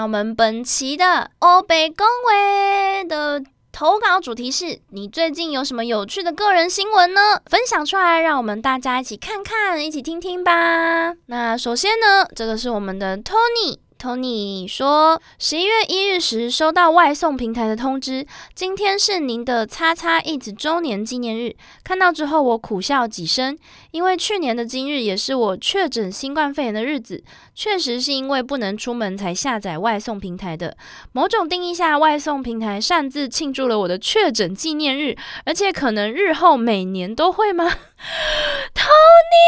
[0.00, 3.38] 那我们本期的欧北公维的
[3.70, 7.38] 投稿主题是你最近有什么有趣的个人新闻呢？
[7.44, 11.12] 分享出来，让我们大家一起看看，一起听听吧。
[11.26, 13.76] 那首先呢，这个是我们的 Tony。
[14.00, 21.54] Tony 说，十一月一日时收到外送平台的通知，今天是您的叉叉 it 周年纪念日。
[21.84, 23.58] 看到之后，我苦笑几声，
[23.90, 27.22] 因为去年的今日也是我确诊新冠肺炎的日子，
[27.54, 30.74] 确实是因为不能出门才下载外送平台的。
[31.12, 37.66] 某种定义下，外送平台擅自庆祝了我的确诊纪念日，而且可能日后每年都会吗？
[38.72, 39.40] Tony，no，Tony。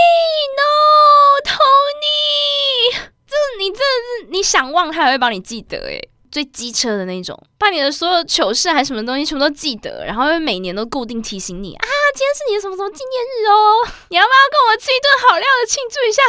[3.32, 3.84] 这你真的
[4.20, 11.84] 是你想忘他还会帮你记得诶，最机车的那种，把你的所有糗事还什么东西全部都记得，然后会每年都固定提醒你啊，
[12.14, 16.22] 今天是你的什么什么纪念日哦，你要不要跟我吃一顿好料的庆祝一下？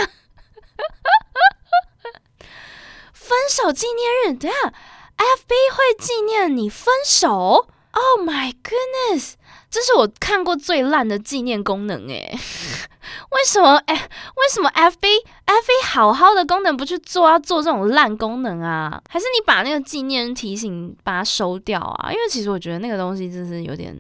[3.14, 4.58] 分手纪念日，等下
[5.18, 9.34] FB 会纪念你分手？Oh my goodness！
[9.72, 12.38] 这是我看过最烂的纪念功能诶，
[13.32, 14.10] 为什么哎？
[14.36, 15.26] 为什么 FB？
[15.46, 19.02] F B 好好的功能不去做，要做这种烂功能啊？
[19.10, 22.12] 还是你把那个纪念提醒把它收掉啊？
[22.12, 23.96] 因为其实我觉得那个东西真是有点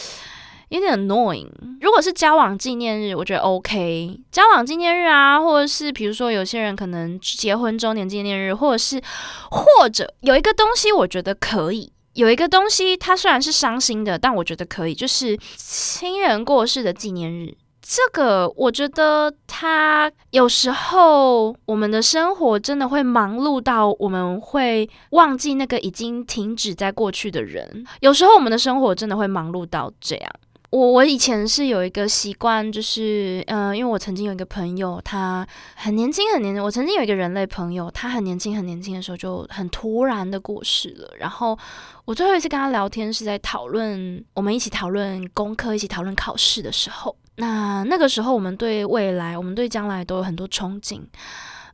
[0.68, 1.48] 有点 annoying。
[1.80, 4.20] 如果是交往纪念日，我觉得 OK。
[4.30, 9.02] 交往纪念日啊，或者是比如说有些人可能结婚周年纪念日，或者是
[9.50, 11.90] 或者有一个东西，我觉得可以。
[12.12, 17.56] 有一个东西，它虽然是伤心的，但我觉得可以，就是亲人过世的纪念日。
[17.90, 27.86] 这个我觉得，他有时候我们的生活真的会忙碌到我们会忘记那个已经停止在过去的人。
[28.00, 30.30] 有时候我们的生活真的会忙碌到这样。
[30.68, 36.62] 我我以前是有一个习惯，就是嗯，因为我曾经有一个朋友，他很年轻很年轻。
[36.62, 41.10] 我曾经有一个人类朋友，他很年轻很年轻的时候就很突然的过世了。
[41.18, 41.58] 然后
[42.04, 47.16] 我最后一次跟他聊天是在讨论我们一起讨论功课、一起讨论考试的时候。
[47.38, 51.00] 那那个时候我们对未来、我们对将来都有很多憧憬。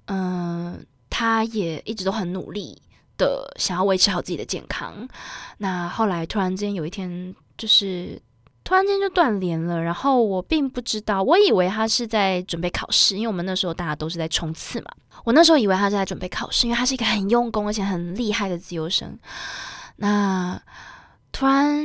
[0.06, 2.80] 嗯，他也一直都很努力
[3.18, 5.08] 的想要维持好自己的健康。
[5.58, 8.20] 那后来突然间有一天，就是。
[8.66, 14.86] 突然间就断联了，然后我并不知道，我以为他是在准备考试，因为我们那时候大家都是在冲刺嘛。
[15.22, 19.18] 我那时候以为他是在准备考试，因为他是一个很用功而且很厉害的自由生。
[19.96, 20.58] 那
[21.30, 21.76] 突然，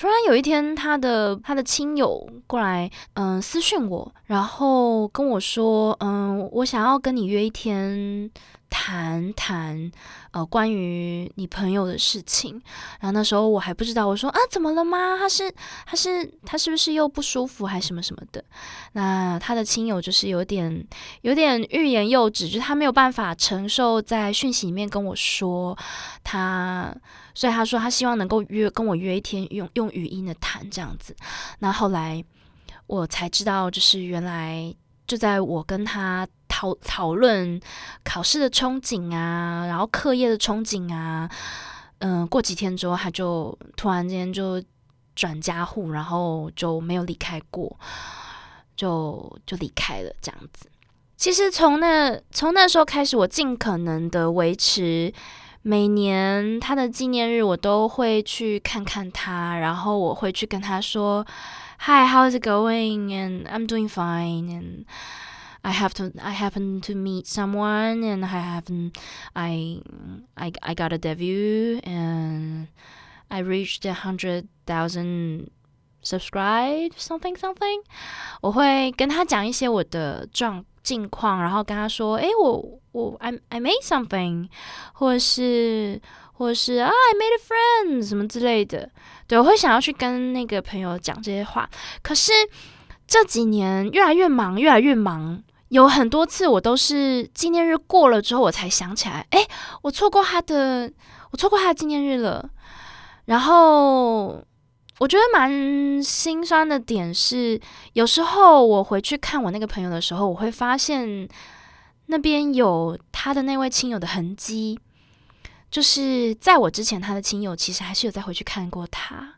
[0.00, 8.30] 突然有一天，他的他的亲友过来，嗯，私讯我，然后跟我说，嗯，我想要跟你约一天。
[8.82, 9.92] 谈谈
[10.30, 12.54] 呃关于你朋友的事情，
[12.98, 15.18] 然后那时候我还不知道，我说啊怎么了吗？
[15.18, 15.52] 他是
[15.84, 18.42] 他是他是不是又不舒服还什么什么的？
[18.92, 20.82] 那他的亲友就是有点
[21.20, 25.76] 有点欲言又止，就是他没有办法承受在讯息里面跟我说
[26.24, 26.90] 他，
[27.34, 31.14] 所以他说他希望能够约跟我约一天用用语音的谈这样子。
[31.58, 32.24] 那后来
[32.86, 34.74] 我才知道，就是原来
[35.06, 36.26] 就在我跟他。
[36.50, 37.58] 讨讨论
[38.04, 41.30] 考试的憧憬啊，然后课业的憧憬啊，
[42.00, 44.62] 嗯，过几天之后他就突然间就
[45.14, 47.78] 转家户，然后就没有离开过，
[48.76, 50.68] 就就离开了这样子。
[51.16, 55.12] 其实从那从那时候开始，我尽可能的维持
[55.62, 61.24] 每年他的纪念日，我都会去看看他，然后我会去跟他说
[61.80, 63.08] ，Hi, how's it going?
[63.08, 64.48] And I'm doing fine.
[64.48, 64.84] And
[65.61, 68.91] I have to I happen to meet someone and I happen
[69.33, 69.81] I
[70.35, 72.67] I I got a debut and
[73.29, 75.49] I reached a hundred thousand
[76.03, 77.81] subscribe something something
[78.41, 84.49] 我会跟他讲一些我的状近况，然后跟他说，诶，我我 I I made something，
[84.93, 85.99] 或者是
[86.33, 87.41] 或者是啊 I made a
[87.97, 88.91] friend 什么之类的，
[89.25, 91.67] 对我会想要去跟那个朋友讲这些话。
[92.03, 92.31] 可是
[93.07, 95.41] 这几年越来越忙，越来越忙。
[95.70, 99.46] 有很多次，我都是纪念日过了之后，我才想起来，哎，
[99.82, 100.92] 我错过他的，
[101.30, 102.50] 我错过他的纪念日了。
[103.26, 104.44] 然后
[104.98, 107.60] 我觉得蛮心酸的点是，
[107.92, 111.28] 有时候我回去看我那个朋友的时候，我会发现
[112.06, 114.76] 那边有他的那位亲友的痕迹，
[115.70, 119.34] 就是在我之前，他的亲友其实还是有再回去看过他。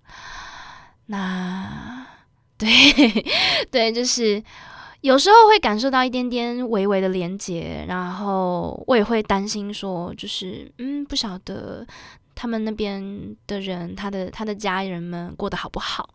[1.06, 2.06] 那
[2.56, 2.70] 对
[3.70, 4.43] 对，就是。
[5.02, 11.84] 有时候会感受到一点点微微的连接，然后我也会担心说，就是嗯，不晓得
[12.37, 16.08] 他们那边的人，他的他的家人们过得好不好，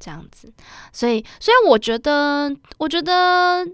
[0.00, 0.52] 这样子。
[0.92, 3.64] 所以，所以我觉得，我觉得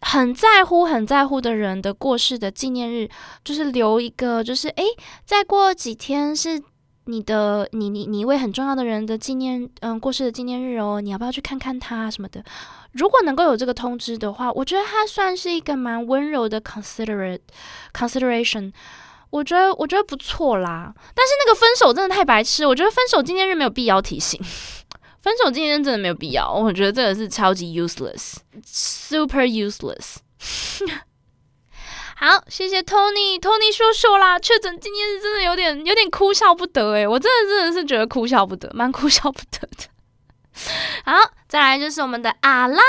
[0.00, 3.06] 很在乎、很在乎的人的过世的纪念日，
[3.44, 4.84] 就是留一个，就是诶，
[5.26, 6.58] 再过几天是
[7.04, 12.42] 你的你你你一位很重要的人的纪念，嗯，过世的纪念日哦，你要不要去看看他什么的？
[12.92, 17.40] 如果能够有这个通知的话，我觉得它算是一个蛮温柔的 considerate
[17.92, 18.72] consideration。
[19.30, 20.92] 我觉得我觉得不错啦。
[21.14, 24.38] 但是那个分手真的太白痴，我觉得分手纪念日没有必要提醒。
[25.22, 30.16] 分手纪念日真的没有必要，我觉得这个是超级 useless，super useless。
[32.16, 39.91] 好，谢谢 Tony，Tony 说说啦，确诊纪念日真的有点有点哭笑不得诶，我真的真的是觉得哭笑不得，蛮哭笑不得的。
[41.04, 41.12] 好，
[41.48, 42.82] 再来就是我们的阿赖，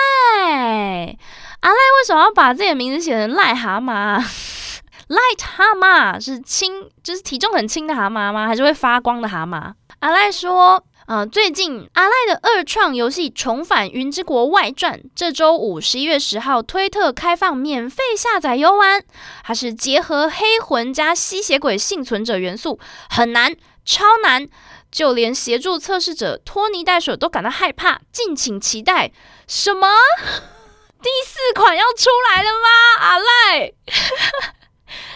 [1.61, 4.21] 阿赖为什么要把自己的名字写成癞蛤蟆
[5.09, 8.47] 癞蛤蟆是轻，就是体重很轻的蛤蟆吗？
[8.47, 9.73] 还是会发光的蛤蟆？
[9.99, 10.83] 阿赖说。
[11.05, 19.03] 呃，最近阿赖的二创游戏《重返云之国外传》这周五十一月十号推特开放免费下载游玩。
[19.43, 24.47] 它是结合黑魂加吸血鬼幸存者元素，很难，超难，
[24.93, 27.99] 就连协助测试者拖泥带水都感到害怕。
[28.11, 29.11] 敬请期待。
[29.47, 29.87] 什么？
[31.03, 33.01] 第四款要出来了吗？
[33.01, 33.73] 阿赖？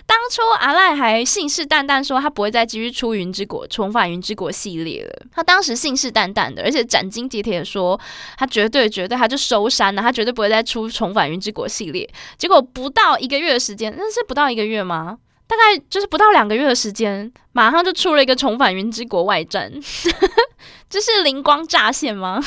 [0.08, 5.26] 当初阿赖还信誓旦旦说他不会再继续出《云之国》重返《云之国》系列了。
[5.32, 8.00] 他当时信誓旦旦的，而且斩钉截铁的说
[8.38, 12.10] 他绝对绝对他就收山了，他绝对不会再出重返《云之国》系列。
[12.38, 15.18] 结果不到一个月的时间，那是不到一个月吗？
[15.48, 19.72] 大概就是不到两个月的时间，马上就出了一个《重返云之国外传》，
[20.90, 22.44] 这是灵光乍现吗？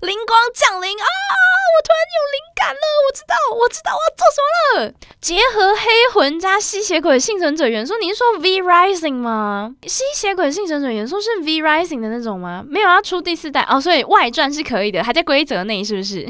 [0.00, 1.06] 灵光降临啊！
[1.06, 4.48] 我突然有灵感了，我知道，我知道我要做什么
[4.84, 4.92] 了。
[5.20, 5.82] 结合黑
[6.12, 9.74] 魂加吸血鬼幸存者元素，你是说 V Rising 吗？
[9.86, 12.64] 吸血鬼幸存者元素是 V Rising 的那种吗？
[12.66, 16.26] 没有要出第四代哦，所以外传是可以的，还在规则内，是不是？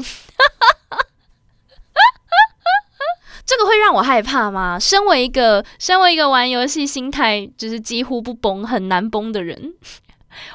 [3.47, 4.77] 这个会让我害怕吗？
[4.77, 9.73] 身为一个身为一个玩游戏心态就是几乎不崩、很难崩的人。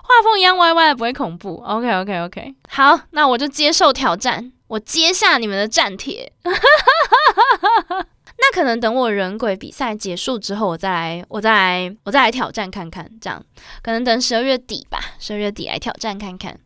[0.05, 1.57] 画风一样歪歪，不会恐怖。
[1.67, 6.31] OK OK OK，好，那我就接受挑战，我接下你们的战帖。
[6.45, 6.53] 那
[8.53, 13.09] 可能等我人鬼比赛结束之后，我再来，我再来，我再来挑战看看。
[13.21, 13.43] 这样，
[13.83, 16.61] 可能等十二月底吧，十二月底来挑战看看。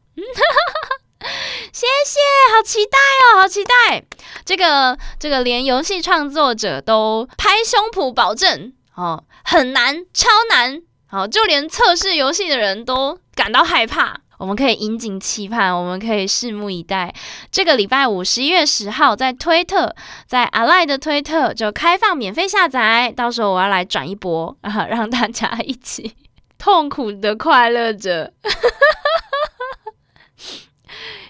[1.77, 2.21] 谢谢，
[2.55, 4.03] 好期待哦，好期待！
[4.47, 10.81] 这个这个连游戏创作者都拍胸脯保证哦，很难，超难。
[11.07, 14.19] 好，就连测试游戏的人都感到害怕。
[14.39, 17.15] 我们可以引颈期盼，我们可以拭目以待。
[17.53, 19.95] 这个礼拜五，十一月十号，在推特，
[20.27, 26.17] 在阿赖的推特就开放免费下载，到时候我要来转一波，啊， 让大家一起
[26.57, 28.33] 痛苦的快乐着。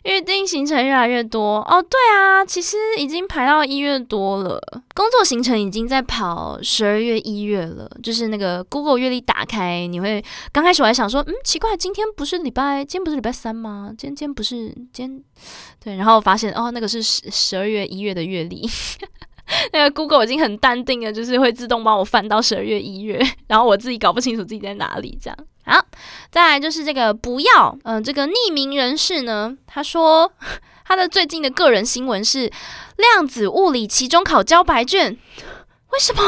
[0.04, 4.60] 预定行程越来越多哦，对啊，其实已经排到一月多了。
[4.94, 7.90] 工作行程已经在跑十二月、一月了。
[8.02, 13.88] 就是那个 Google 月历打开，你会刚开始我还想说，嗯，奇怪，今天不是礼拜，今天不是礼拜三吗？
[13.98, 15.22] 今天今天不是今天，
[15.82, 18.68] 对，然后发现哦，那个是十十二月、一月的月历。
[19.72, 25.38] 那个 Google 已经很淡定了，就是会自动帮我翻到十二月、一月，然后我自己搞不清楚自己在哪里，这样。
[25.64, 25.84] 好，
[26.30, 30.32] 再来就是这个不要，嗯，这个匿名人士呢，他说
[30.84, 32.50] 他的最近的个人新闻是
[32.96, 35.18] 量子物理期中考交白卷，
[35.90, 36.22] 为什么？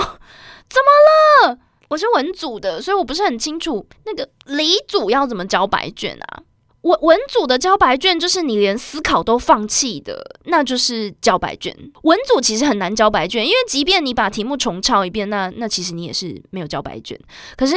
[0.68, 1.58] 怎么了？
[1.88, 6.42] 我是文组的，所以我不是很清楚那个理组要怎么交白卷啊？
[6.82, 11.76] 文文组的交白卷就是你连思考都放弃的，那就是交白卷。
[12.02, 17.18] 文组其实很难交白卷，因为即便你把题目重抄一遍，那那其实你也是没有交白卷。
[17.56, 17.75] 可是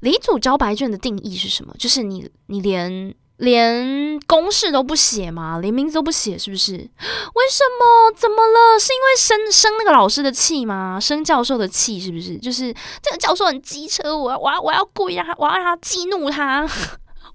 [0.00, 1.74] 理组交白卷的定义是什么？
[1.78, 5.58] 就是你你连连公式都不写吗？
[5.60, 6.72] 连名字都不写，是不是？
[6.72, 6.78] 为
[7.50, 8.12] 什么？
[8.14, 8.78] 怎么了？
[8.78, 11.00] 是因为生生那个老师的气吗？
[11.00, 12.36] 生教授的气是不是？
[12.36, 12.72] 就是
[13.02, 16.68] 这个教授很机车，我要我要我要故意让他，我要让他激怒他。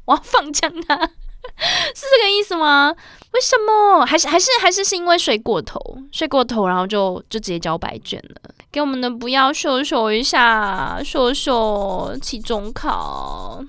[0.10, 0.96] 我要放枪他，
[1.94, 2.92] 是这个意思吗？
[3.32, 4.04] 为什么？
[4.08, 5.80] 还是还是还是是因为睡过头，
[6.12, 8.50] 睡过头，然后就就直接交白卷了？
[8.72, 13.64] 给我们的不要秀秀一下，秀秀期中考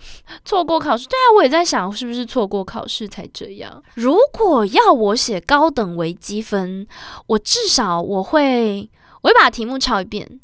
[0.46, 3.82] 错过考试，对啊，我也在想是不是错过考试才这样。
[3.94, 6.86] 如果要我写高等微积分，
[7.26, 8.88] 我至少我会
[9.20, 10.40] 我会把题目抄一遍。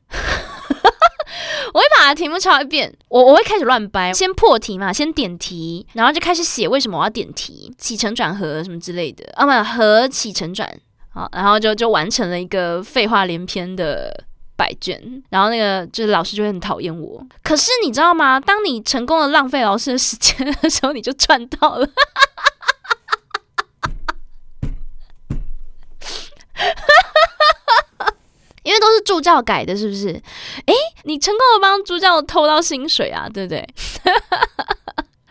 [1.74, 10.72] 我会把题目抄一遍，我我会开始乱掰，先破题嘛，先点题，然后就开始写为什么我要点题，起承转合什么之类的，啊不，合起承转，
[11.12, 14.24] 好，然后就就完成了一个废话连篇的
[14.56, 17.20] 百卷，然后那个就是老师就会很讨厌我。
[17.42, 18.38] 可是你知道吗？
[18.38, 21.86] 当你成功的浪费老师的时间的时候，你就赚到了。
[28.66, 30.08] 因为都是助教改的，是不是？
[30.08, 33.64] 诶，你成功的帮助教偷到薪水啊，对不对？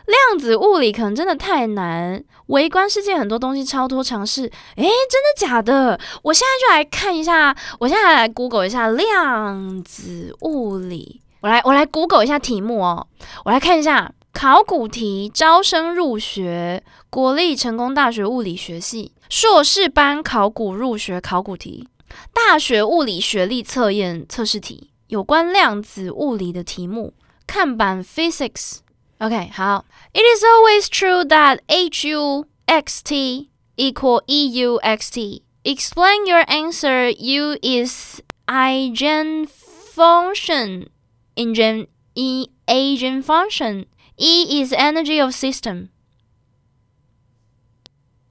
[0.07, 4.43] 量子物理可能真的太难，微观世界很多东西超多尝试。
[4.43, 5.99] 诶，真的假的？
[6.23, 11.21] 我现在就来看一下，我现在来 Google 一下量子物理。
[11.41, 13.05] 我来，我来 Google 一下题目哦。
[13.43, 21.87] 我来看一下考古题，招生入学，国立成功大学物理学系硕士班考古入学考古题，
[22.32, 27.12] 大学物理学历测验测试题，有关量子物理的题目，
[27.46, 29.84] 看板 Physics。OK，好。
[30.12, 35.42] It is always true that H U X T equal E U X T.
[35.62, 37.10] Explain your answer.
[37.10, 40.88] U is eigenfunction.
[41.36, 43.84] Eigen e eigenfunction.
[44.16, 45.90] E is energy of system.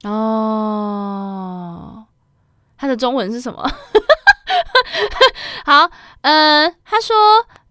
[0.02, 1.93] 哦，
[2.77, 3.63] 它的中文是什么？
[5.65, 5.89] 好，
[6.21, 7.15] 嗯，他说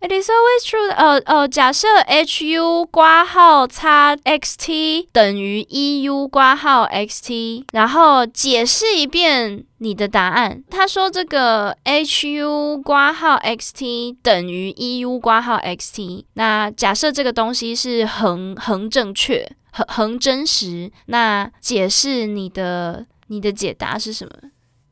[0.01, 0.93] ，It is always true。
[0.93, 10.63] 呃呃，假设 H U 挂号叉 X T 等于 E U 挂号 X T，然后解释一遍你的答案。
[10.69, 16.27] 他说这个 H U 挂号 X T 等于 E U 挂号 X T。
[16.35, 24.33] 那假设这个东西是恒恒正确、恒恒真实，那解释你的你的解答是什么？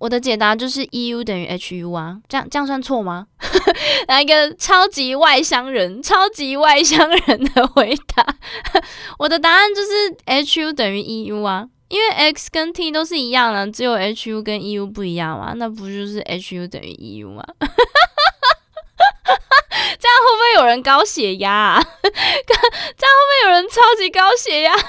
[0.02, 3.28] 我的解答就是 E U 等于 H U 啊，这样这样算错吗？
[4.08, 8.26] 来一个超级外乡人、超级外乡人的回答，
[9.20, 9.88] 我的答案就是
[10.24, 14.88] H U 等于 E U 啊，因为 X 跟 T 都是一样的，只有 H U 跟 E U
[14.88, 17.44] 不一样嘛，那不就是 H U 等于 E U 吗？
[17.60, 17.66] 这
[20.08, 21.80] 样会不会有人高血压啊？
[22.02, 22.18] 这样会
[22.58, 24.76] 不会有人超级高血压？
[24.76, 24.88] 哈哈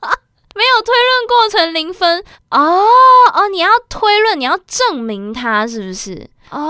[0.00, 0.18] 哈哈
[0.56, 2.86] 没有推论过程零分哦
[3.34, 6.30] 哦，你要推论，你要证明它是不是？
[6.50, 6.60] 哦，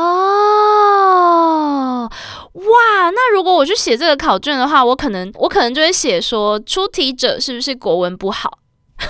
[2.53, 8.59] 哇，那如果我去写这个考卷的话，我可能我可能就会写说出题者是不是国文不好？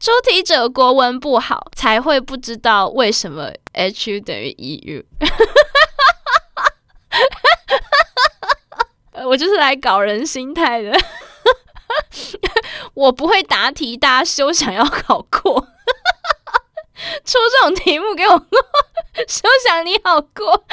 [0.00, 5.04] 出题者国文不好才会不知道为什么 H U 等于 E U。
[9.26, 10.96] 我就是来搞人心态的。
[12.94, 15.68] 我不会答题，大家休想要考过。
[17.24, 18.36] 出这种题目给我，
[19.28, 20.64] 休想你好过。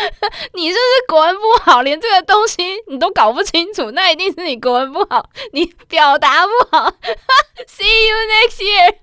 [0.54, 6.92] 你这是国文不好，连这个东西你都搞不清楚，那一定是你国文不好，你表达不好。
[7.68, 8.96] See you next year。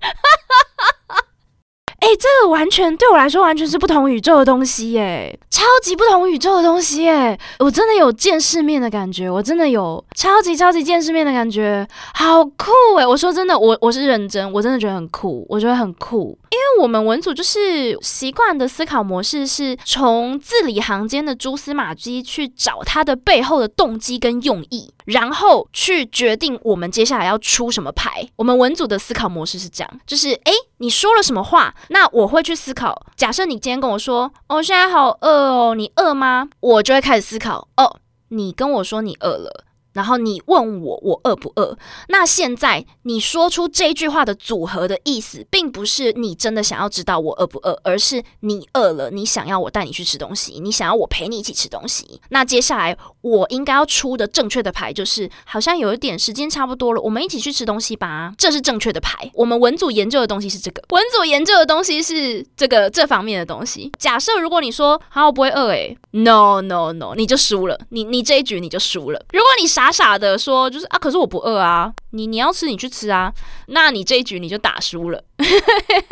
[2.03, 7.39] 哎，这个完全对我来说完全是不同宇宙的东西耶，超级不同宇宙的东西耶！
[7.59, 13.07] 我真的有见世面的感觉，我真的有超级超级见世面的感觉，好酷哎！
[13.07, 16.37] 我说真的，我我是认真，我真的觉得很酷，我觉得很酷。
[16.51, 28.27] 因为我们文组就是习惯的思考模式是从字里行间的蛛丝马迹去找它的背后的动机跟用意，然后去决定我们接下来要出什么牌。
[28.35, 33.05] 我们文组的思考模式是这样，就是诶，你说了什么话，那我会去思考。
[33.15, 36.49] 假设你今天跟我说，哦，现在好饿哦，你饿吗？
[36.59, 39.65] 我就会开始思考，哦，你跟我说你饿了。
[39.93, 41.77] 然后你问我我饿不饿？
[42.09, 52.19] 那现在你说出这句话的组合的意思，并不是你真的想要知道我饿不饿，而是你饿了，你想要我带你去吃东西，你想要我陪你一起吃东西。
[52.29, 58.33] 那接下来我应该要出的正确的牌就是，好像有一点时间差不多了，我们一起去吃东西吧。
[58.35, 59.29] 这是正确的牌。
[59.35, 63.91] 我们文组研究的东西是这个，文组研究的东西是这个这方面的东西。
[63.99, 69.23] 假设如果你说好我不会饿，诶 n o no no，你就输了，你你这一局你就输了。
[69.31, 69.82] 如果你傻。
[69.83, 73.33] 傻傻的说，就是啊，可是我不饿啊，你你要吃你去吃啊，
[73.67, 75.21] 那你这一局你就打输了，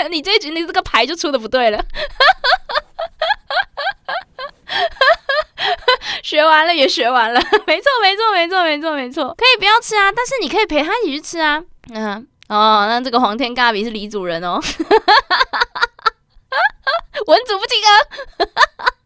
[0.09, 1.81] 你这一局你这个牌就出的不对了，
[6.21, 11.63] 学完了也学完了，没错没错没错没错没错，可以不要吃啊，但是你可以陪他一起去吃啊，
[11.93, 14.59] 嗯哦，那这个黄天咖比是李主人哦，
[17.27, 17.87] 文主不及格。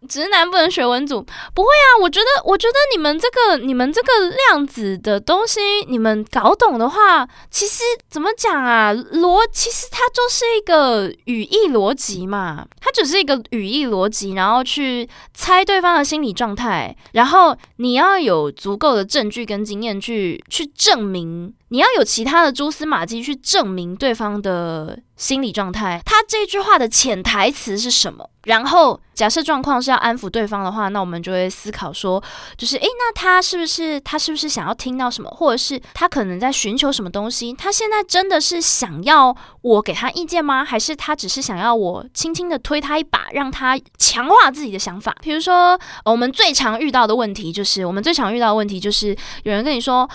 [0.06, 1.22] 直男不能学文组，
[1.54, 2.02] 不会啊！
[2.02, 4.08] 我觉得，我觉得你们这个、你们这个
[4.48, 8.94] 量子的东西，你们搞懂的话，其实怎么讲啊？
[8.94, 28.30] 逻其实它就是一个语义逻辑嘛，它只是一个语义逻辑，然后去猜对方的心理状态，然后你要有足够的证据跟经验去去证明，你要有其他的蛛丝马迹去证明对方的心理状态，他这句话的潜台词是什么？
[28.44, 32.24] 然后假设状况是要安抚对方的话，那我们就会思考说，
[32.56, 37.52] 就是诶，那他是不是他是不是想要听到什么，或者是他可能在寻求什么东西？
[37.54, 40.64] 他现在真的是想要我给他意见吗？
[40.64, 45.16] 还是他只是想要我轻轻的推他一把，让他强化自己的想法？
[45.22, 50.08] 比如说，我们最常遇到的问题就是，我们最常遇到的问题就是有人跟你说。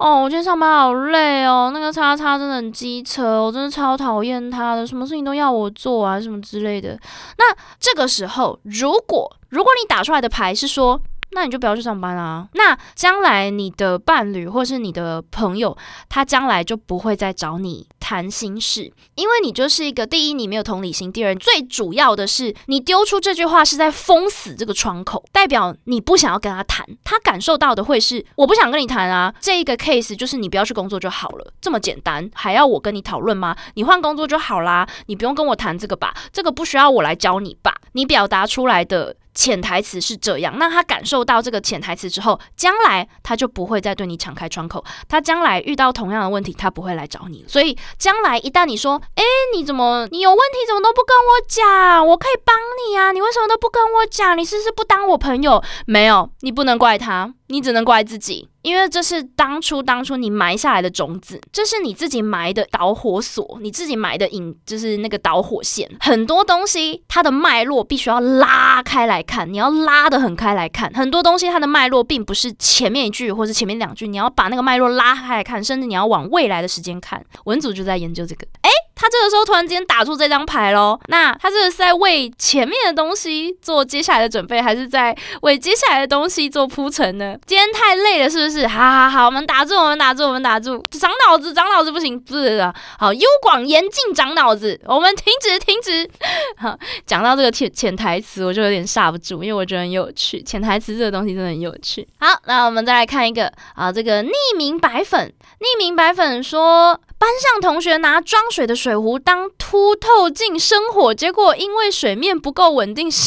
[0.00, 6.98] 哦，我今天上班好累哦，那个叉叉真的很机车，我真的超讨厌他的，什么事情都要我做啊，什么之类的。
[7.36, 10.98] 那这个时候，如果如果你打出来的牌是说，
[11.30, 12.48] 那你就不要去上班啊。
[12.54, 15.76] 那将来你的伴侣或是你的朋友，
[16.08, 26.86] 他将来就不会再找你谈心事，因为你就是一个第一，你没有同理心；第二，最主要的是你丢出这句话是在封死这个窗口，代表你不想要跟他谈。
[27.04, 29.34] 他感受到的会是我不想跟你谈啊。
[29.40, 33.56] 这一个 case 就是你不要去工作就好了，这么简单，还要我跟你讨论吗？
[33.74, 37.74] 你换工作就好啦，你不用跟我谈这个吧，这个不需要我来教你吧。
[37.92, 39.14] 你表达出来的。
[39.38, 44.84] 潜台词是这样，那他感受到这个潜台词之后，将来他就不会再对你敞开窗口。
[45.08, 47.44] 他将来遇到同样的问题，他不会来找你。
[47.46, 49.22] 所以将来一旦你说：“哎，
[49.54, 52.04] 你怎么你有问题，怎么都不跟我讲？
[52.04, 54.36] 我可以帮你啊，你为什么都不跟我讲？
[54.36, 55.62] 你是不是不当我朋友？
[55.86, 65.90] 没有，你不能怪他。”你只能怪自己，因为这是当初当初你埋下来的种子，这是你自己埋的导火索，你自己埋的引就是那个导火线。
[66.00, 70.92] 很多东西它的脉络必须要拉开来看，你要拉得很开来看。
[70.92, 77.24] 很多东西它的脉络并不是前面一句或者前面两句，你要把那个脉络拉开来看，甚至你要往未来的时间看。
[77.44, 87.36] 文组就在研究这个，诶，他这个时候突然间打出这张牌喽，那他这是在为前面的东西做接下来的准备，还是在为接下来的东西做铺陈呢？
[87.46, 88.66] 今天太累了，是不是？
[88.66, 92.74] 好好好，我们打住，我们打住，我们打住，长脑子，长脑子不行，不是的。
[92.98, 96.10] 好，优广严禁长脑子，我们停止，停止。
[96.56, 96.76] 好，
[97.06, 100.42] 讲到这个潜潜台词，我就有点刹不住，因为我觉得很有趣。
[100.42, 102.06] 潜台词这个东西真的很有趣。
[102.18, 113.18] 好，那我们再来看一个啊，这个匿名白粉，匿名白粉说，班上同学拿装水的水水壶当凸透镜生火，结果因为水面不够稳定，哈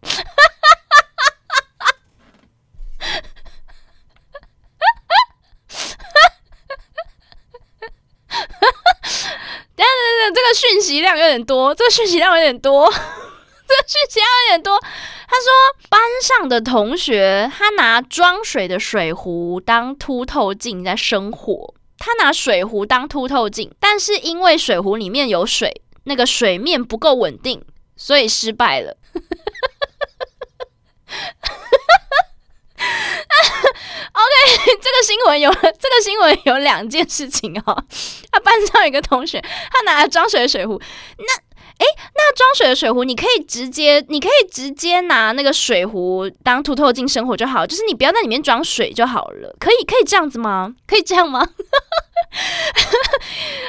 [0.00, 0.24] 哈哈
[0.88, 1.92] 哈哈哈哈哈
[8.26, 8.96] 哈哈哈。
[9.76, 14.80] 等下等等，这个讯息量有点多，这个讯息量有点多， 这个讯息量有点多。
[14.80, 15.52] 他说，
[15.90, 27.62] 班上的同学他拿装水的水壶当凸透镜在生火，他拿水壶当凸透镜，但是因为水壶里面有水，那个水面不够稳定，
[27.94, 28.96] 所以失败了。
[34.12, 37.84] OK，这个新闻有这个新闻有两件事情哦。
[38.32, 40.80] 他班上有一个同学，他拿了装水的水壶，
[41.18, 41.49] 那。
[42.34, 49.54] 装水的水壶，你可以直接，你可以直接拿那个水壶当凸透镜生活就好，就是你不要在里面装水就好了。
[49.58, 50.74] 可以，可以这样子吗？
[50.86, 51.48] 可以这样吗？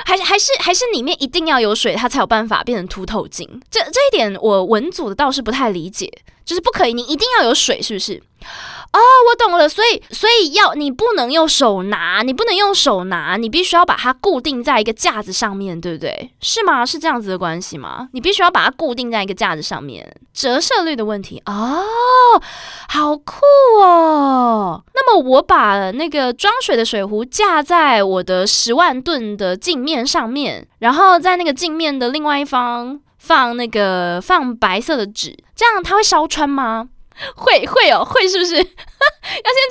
[0.05, 3.47] 还还是还是里面一定要有水，它才有办法变成凸透镜。
[3.69, 6.11] 这这一点我文组的倒是不太理解，
[6.45, 8.21] 就是不可以，你一定要有水，是不是？
[8.93, 16.31] 哦，我懂了，所以所以要你不能用手拿，你不能用手拿，你必须要把它固定在一个架子上面对不对？
[16.41, 16.85] 是吗？
[16.85, 18.09] 是这样子的关系吗？
[18.11, 21.85] 你必须要把它固定在一个架子上面，折射率的问题哦，
[22.89, 23.39] 好酷
[23.81, 24.83] 哦。
[24.93, 36.89] 那么我把那个装水的水壶架在我的十万吨的镜面上面，然后在那个镜面的另外一方放那个放白色的纸，这样它会烧穿吗？
[37.35, 38.55] 会会哦，会是不是？
[38.57, 38.73] 要先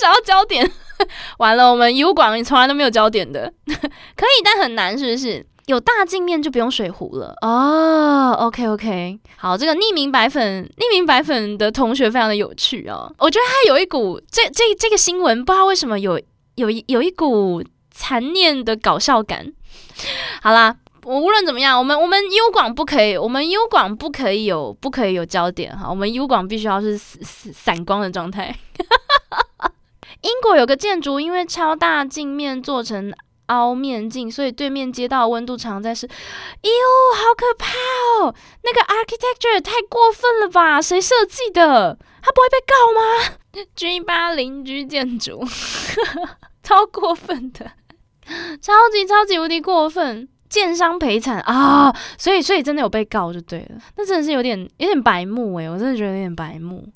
[0.01, 0.71] 找到焦点。
[1.39, 5.47] 完了，我们 U 广你从来都没有焦点的，可以，但很难，是不是？
[5.67, 8.33] 有大镜面就不用水壶了哦。
[8.41, 13.11] OK OK，好，这个匿名白粉，匿名白粉的同学非常的有趣哦。
[13.19, 16.21] 我觉得他有一股这这这个新闻，不知道为什么有
[16.57, 19.53] 有有一股残念的搞笑感。
[20.43, 20.77] 好啦。
[21.05, 28.55] 我无论怎么样，我们我们 U 广不可以，我们 U 广不可以有不可以有焦点哈，我们 U 广必须要是散散光的状态。
[30.23, 33.13] 英国有个建筑，因为超大镜面做成
[33.47, 36.71] 凹面镜，所以对面街道温度常在是，哟，
[37.17, 37.69] 好可怕
[38.23, 38.35] 哦！
[38.63, 40.81] 那个 architecture 也太过分了吧？
[40.81, 41.99] 谁设计的？
[42.23, 45.43] 他不会被告吗？G 八邻居建筑，
[46.63, 47.73] 超过分的，
[48.61, 50.29] 超级超级无敌过分。
[50.50, 56.88] 建商赔惨啊，所以所以真的有被告就对了，那真的是有点有点白目诶，我真的觉得有点白目。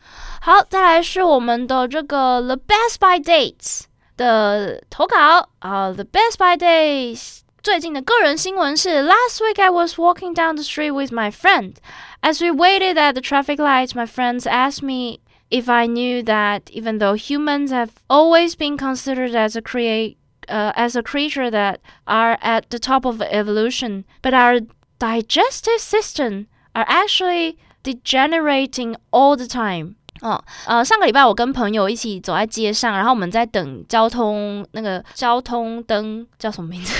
[0.42, 3.82] 好，再来是我们的这个 The Best by Dates
[4.15, 11.74] 的投稿啊，The Best by Dates 最近的个人新闻是：Last week I was walking down the street with my friend.
[12.22, 16.63] As we waited at the traffic lights, my friends asked me if I knew that
[16.72, 21.80] even though humans have always been considered as a create uh, as a creature that
[22.06, 24.62] are at the top of evolution, but our
[25.00, 29.96] digestive system are actually degenerating all the time.
[30.22, 36.94] 哦，呃，上个礼拜我跟朋友一起走在街上，然后我们在等交通那个交通灯叫什么名字？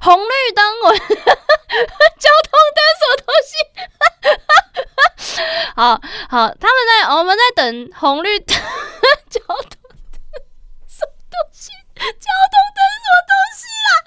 [0.00, 3.52] 红绿灯，我交通灯什么东西？
[5.76, 8.56] 好好，他们在我们在等红绿灯，
[9.28, 9.78] 交通灯
[10.86, 11.70] 什么东西？
[11.95, 13.97] 交通灯什么东西啦？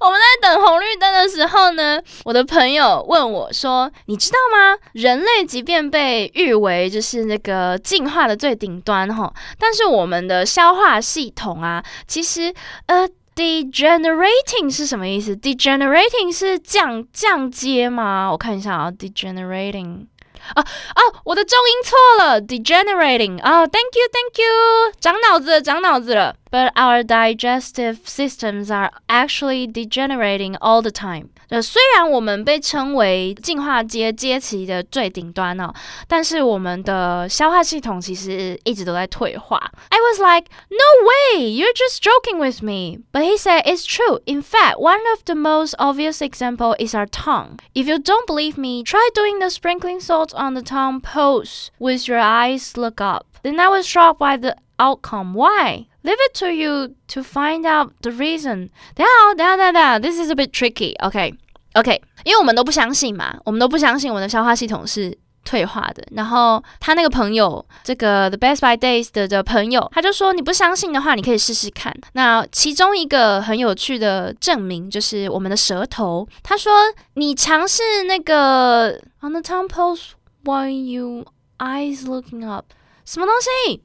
[0.00, 4.76] 我们在等红绿灯的时候呢，我的朋友问我说：“你知道吗？
[4.92, 12.52] 人类即便被誉为就是那个进化的最顶端哈，但是我们的消化系统啊，其实
[12.86, 18.28] 呃，degenerating 是什么意思？degenerating 是降降阶吗？
[18.30, 20.06] 我看一下啊，degenerating。”
[20.55, 26.35] 啊哦，我的重音错了，degenerating 啊，thank you thank you，长脑子了，长脑子了。
[26.49, 31.29] But our digestive systems are actually degenerating all the time。
[31.53, 35.73] 呃，虽然我们被称为进化阶阶级的最顶端哦，
[36.07, 39.57] 但是我们的消化系统其实一直都在退化。
[39.89, 42.99] I was like, no way, you're just joking with me.
[43.11, 44.19] But he said it's true.
[44.25, 47.57] In fact, one of the most obvious example is our tongue.
[47.73, 52.07] If you don't believe me, try doing the sprinkling salt on the tongue pose with
[52.07, 53.25] your eyes look up.
[53.41, 55.33] Then I was shocked by the outcome.
[55.33, 55.87] Why?
[56.03, 58.69] Leave it to you to find out the reason.
[58.95, 60.95] 等下，等下，等下，this is a bit tricky.
[60.99, 61.33] OK,
[61.74, 66.06] OK，因为我们都不相信嘛，我们都不相信我们的消化系统是退化的。
[66.12, 71.92] 然后他那个朋友，这个 The Best by Days 的的朋友，他就说你不相信的话，你可以试试看。
[72.12, 76.26] 那其中一个很有趣的证明就是我们的舌头。
[76.42, 76.72] 他说
[77.14, 80.10] 你尝试那个 On the tongue pose
[80.44, 81.24] while you
[81.58, 82.66] eyes looking up，
[83.04, 83.82] 什么东西？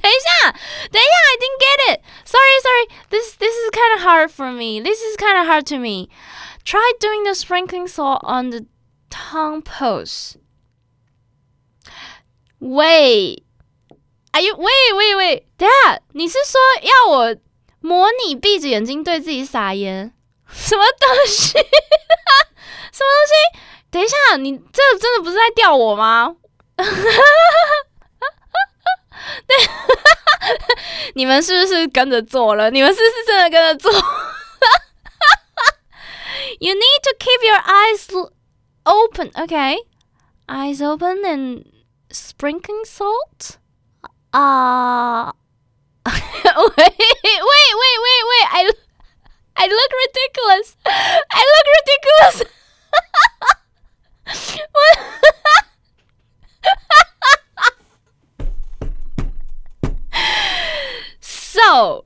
[0.00, 0.52] 等一下，
[0.92, 2.02] 等一下，I didn't get it.
[2.24, 2.86] Sorry, sorry.
[3.10, 4.80] This this is kind of hard for me.
[4.80, 6.08] This is kind of hard to me.
[6.64, 8.66] Try doing the sprinkling salt on the
[9.10, 10.36] tongue pose.
[12.60, 13.44] Wait,
[14.32, 15.42] are you wait wait wait?
[15.58, 17.36] Dad，你是说要我
[17.80, 20.12] 模拟闭着眼睛对自己撒盐？
[20.52, 21.52] 什么东西？
[21.52, 21.64] 什么
[22.92, 23.34] 东西？
[23.90, 26.36] 等一下，你这真的不是在吊我吗？
[31.14, 32.70] 你们是不是跟着做了？
[32.70, 33.92] 你们是不是真的跟着做？
[36.58, 38.08] You need to keep your eyes
[38.84, 39.76] open, okay?
[40.48, 41.64] Eyes open and
[42.10, 43.58] sprinkling salt.
[44.32, 45.32] Ah,
[46.04, 46.12] uh,
[46.76, 48.46] wait, wait, wait, wait, wait!
[48.52, 48.70] I,
[49.56, 50.76] I look ridiculous.
[50.86, 52.36] I look ridiculous.
[54.72, 54.98] what?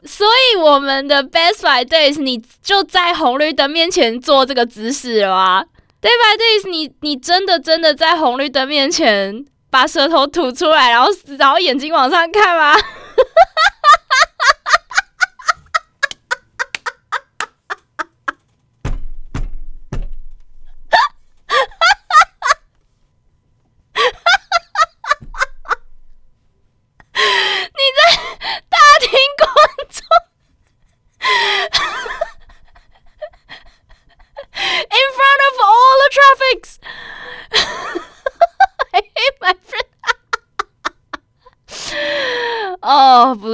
[0.04, 5.66] 所以我们的 Best by Days，你就在红绿灯面前做这个姿势了吗
[6.02, 12.76] ？Day by Days，你你真的真的在红绿灯面前把舌头吐出来，然后然后眼睛往上看吗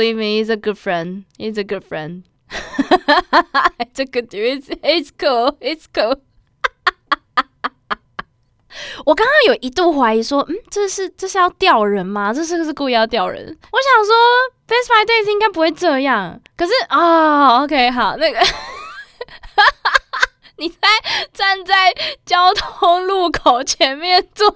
[0.02, 1.26] ？believe me, he's a good friend.
[1.38, 2.24] He's a good friend.
[3.80, 4.64] it's a good dude.
[4.64, 5.56] It's, it's cool.
[5.62, 6.22] It's cool.
[9.06, 12.34] 我刚刚有一度怀疑说，嗯，这是这是要钓人吗？
[12.34, 13.46] 这是不是故意要钓人？
[13.46, 14.16] 我想说
[14.68, 16.42] ，Best by Days 应该不会这样。
[16.58, 18.40] 可是啊，OK，好，那个，
[20.58, 20.88] 你在
[21.32, 21.94] 站在
[22.26, 24.56] 交通路口前面坐。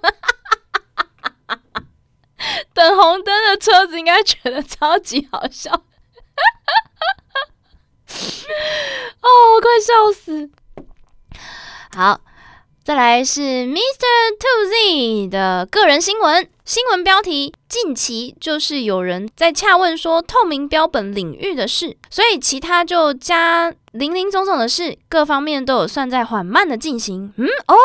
[2.73, 5.71] 等红灯的车子应该觉得超级好笑，
[9.21, 9.29] 哦，
[9.61, 10.49] 快笑死！
[11.95, 12.19] 好，
[12.85, 14.05] 再来是 Mr.
[14.37, 16.47] Two Z 的个人新闻。
[16.63, 27.33] 新闻标题：近期就是有人在洽问说透明标本领域的事，所以其他就加零零总总的事，各方面都有算在缓慢的进行。
[27.37, 27.75] 嗯，哦，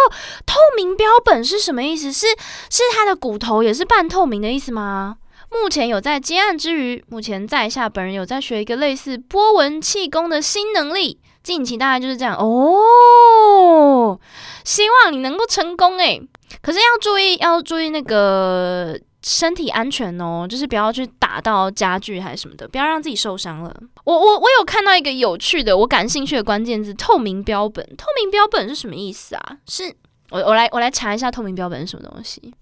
[0.45, 2.13] 透明标本是什么意思？
[2.13, 2.27] 是
[2.69, 5.17] 是他的骨头也是半透明的意思吗？
[5.51, 11.19] 目前有在接案之余，目前在下本人有在学一个类似波纹气功的新能力。
[11.43, 14.19] 近期大概就是这样哦。
[14.65, 16.21] 希望你能够成功诶，
[16.63, 23.75] 可是要注意，要注意那个身体安全哦，就是不要去打到家具还是什么的，不要让自己受伤了。
[24.05, 27.85] 我我我有看到一个有趣的，我感兴趣的关键字：透明标本。
[27.97, 29.57] 透明标本是什么意思啊？
[29.67, 29.95] 是
[30.31, 32.55] 我我来我来查一下透明标本是什么东西。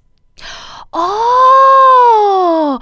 [0.92, 2.80] 哦，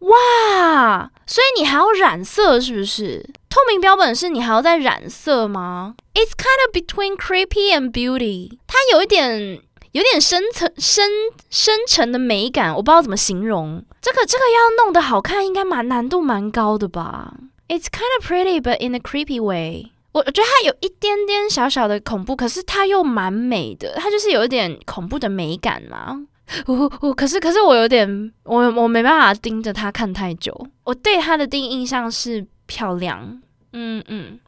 [0.00, 1.10] 哇！
[1.26, 3.24] 所以你还要染色是不是？
[3.56, 8.58] 透明标本是你还要再染色吗？It's kind of between creepy and beauty。
[8.66, 11.08] 它有一点有点深层深
[11.48, 13.82] 深沉的美感，我不知道怎么形容。
[14.02, 17.32] 这个这个要弄得好看，应该蛮难度蛮高的吧
[17.68, 19.92] ？It's kind of pretty, but in a creepy way。
[20.12, 23.94] 我我觉得它有一点点小小的恐怖，可是它又蛮美的。
[23.96, 26.26] 它就是有一点恐怖的美感嘛。
[26.66, 30.66] 我我可是可是我有点我我没办法盯着它看太久。
[30.84, 33.40] 我对它的第一印象是漂亮，
[33.78, 34.40] 嗯嗯，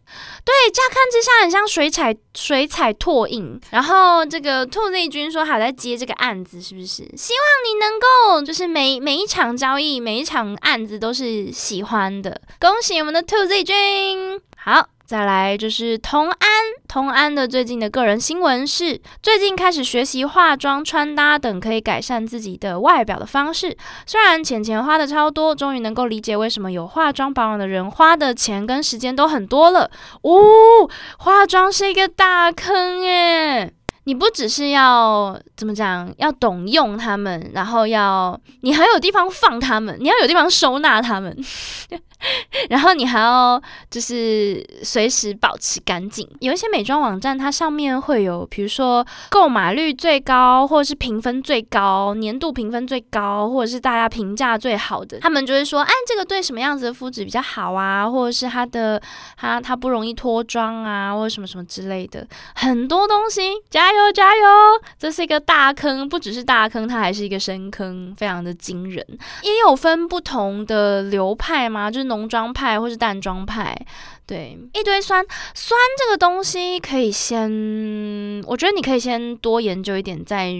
[0.42, 3.60] 对，乍看之下很像水彩水彩拓印。
[3.70, 7.04] 然后这个兔子君说还在接这个案子，是不是？
[7.14, 12.40] 希望你能够就是每每一场交易每一场案子都是喜欢的。
[12.58, 14.88] 恭喜我们的兔子君，好。
[15.08, 16.38] 再来就是童安，
[16.86, 23.74] 童安的最近的个人新闻是，最近开始学习化妆、穿搭等可以改善自己的外表的方式。
[24.04, 29.90] 虽然钱钱花的超多，终于能够理解为什么有化妆保养的人花的钱跟时间都很多了。
[30.20, 30.86] 哦，
[31.18, 33.72] 化妆是一个大坑耶！
[34.08, 41.36] 你不只是要怎么讲，要懂用它们，然后要你还有地方放它们，你要有地方收纳它们。
[42.68, 46.28] 然后你还要就是随时保持干净。
[46.40, 59.00] 有一些美妆网站，它上面会有，比如说购买率最高，或者是评分最高、年度评分最高，或者是大家评价最好的，他们就会说，哎，这个对什么样子的肤质比较好啊，或者是它的
[59.36, 64.42] 它它不容易脱妆啊，或者什么什么之类的，很多东西，加油加油！
[64.98, 69.06] 这是一个大坑，不只是大坑，它还是一个深坑，非常的惊人。
[69.42, 71.88] 也有分不同的流派吗？
[71.88, 72.08] 就是。
[72.08, 73.76] 浓妆派或是淡妆派，
[74.26, 75.22] 对一堆酸
[75.54, 80.54] 酸这个东西，可以先，我觉得你可以先多研究一点，再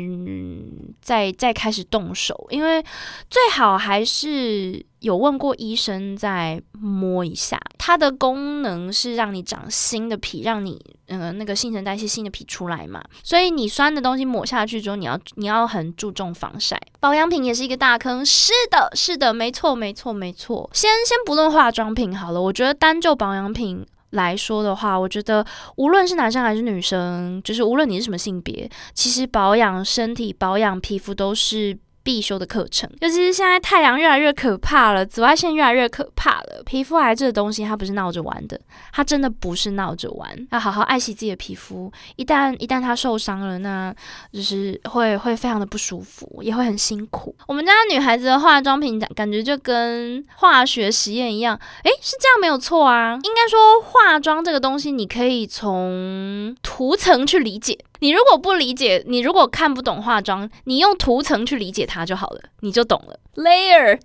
[1.00, 2.84] 再再开始动手，因为
[3.30, 4.84] 最好还是。
[5.00, 13.02] 有问过医生再摸一下，它的功能是让你长新的皮，让你呃那个新陈代谢新的皮出来嘛。
[13.22, 16.80] 所以你酸的东西抹下去之后，你要你要很注重防晒。
[16.98, 20.68] 保养品也是一个大坑，是的，是的，没错，没错，没错。
[20.72, 31.78] 先先不论化妆品好了，我觉得单就保养品来说的话，我觉得无论是男生还是女生，就是无论你是什么性别，其实保养身体、保养皮肤都是。
[32.08, 36.62] 必修的课程，尤其是现在太阳越来越可怕了，紫外线越来越可怕了。
[36.64, 38.58] 皮肤癌这个东西，它不是闹着玩的，
[38.94, 40.26] 它真的不是闹着玩。
[40.50, 43.94] 要好好爱惜自己的皮肤，一旦一旦它受伤了，那
[44.32, 47.36] 就是会会非常的不舒服，也会很辛苦。
[47.46, 53.18] 我们家女孩子的化妆品感感觉就跟化学实验一样，诶，是这样没有错啊。
[53.22, 57.78] 应该说化妆这个东西，你可以从涂层去理解。
[58.00, 63.18] 你如果不理解，你如果看不懂化妆，你用图层去理解它就好了，你就懂了。
[63.36, 64.00] Layer，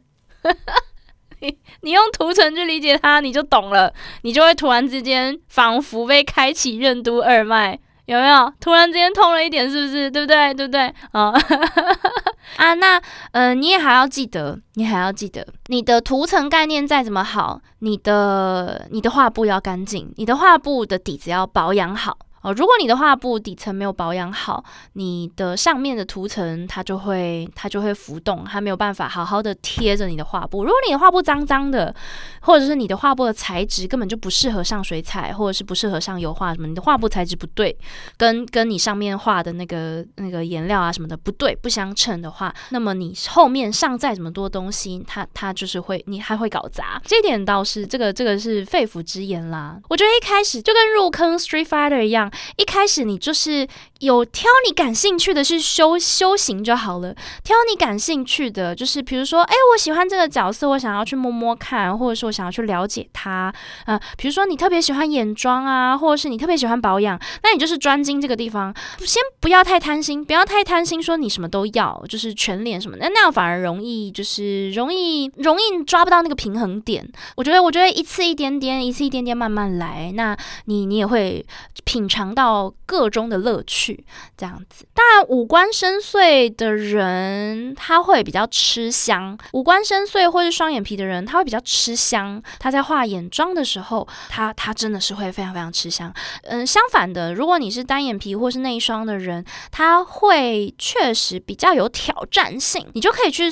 [1.40, 8.52] 你 你用图层去理解它，你就懂了，你就会突然之间仿佛被开启任督二脉，有没有？
[8.60, 10.10] 突然之间通了一点，是不是？
[10.10, 10.54] 对不对？
[10.54, 10.82] 对不对？
[11.12, 11.32] 啊
[12.58, 13.02] 啊，那
[13.32, 22.18] 呃，你也还要记得，你还要记得，你的涂层概念再怎么好，你的你的画布要干净，你的画布的底子要保养好。
[22.44, 30.66] 哦，如果你的画布底层没有保养好，你的上面的涂层它就会它就会浮动，它没有办法好好的贴着你的画布。
[30.66, 31.96] 如果你的画布脏脏的，
[32.42, 37.74] 或者是你的画布的材质根本就不适合上水彩，或者是不适合上油画什么，你的画布材质不对，
[38.18, 47.02] 跟跟你上面画的那个那个颜料啊什么的不对，不相称的话，那么你后面上再怎么多东西，它它就是会你还会搞砸。
[47.06, 49.80] 这点倒是这个这个是肺腑之言啦。
[49.88, 52.30] 我觉得一开始就跟入坑 Street Fighter 一样。
[52.58, 53.68] 一开始你就是
[54.00, 63.54] 有挑你感兴趣的是修修行就好了，挑你感兴趣的，就是比如说，哎，我喜欢这个角色，我想要去摸摸看，或者说我想要去了解他，
[63.86, 77.08] 啊，比如说你特别喜欢眼妆啊，或者是你特别喜欢保养，那你就是专精这个地方，先不要太贪心，不要太贪心，说你什么都要，就是全脸什么的，那样反而容易就是容易容易抓不到那个平衡点。
[77.36, 81.46] 我觉得，我觉得一次一点点，一次一点点慢慢来，那你你也会
[81.84, 82.23] 品尝。
[82.24, 84.06] 尝到个中的乐趣，
[84.38, 84.86] 这样子。
[84.94, 92.42] 当然，五官深邃的人他会比较吃香，五官深邃或是双眼皮的人他会比较吃香。
[92.60, 96.14] 他在画眼妆的时候，他他真的是会非常非常吃香。
[96.44, 103.52] 嗯，相反的，如果你是单眼皮或是内双的人，他会确实比较有挑战性，你就可以去。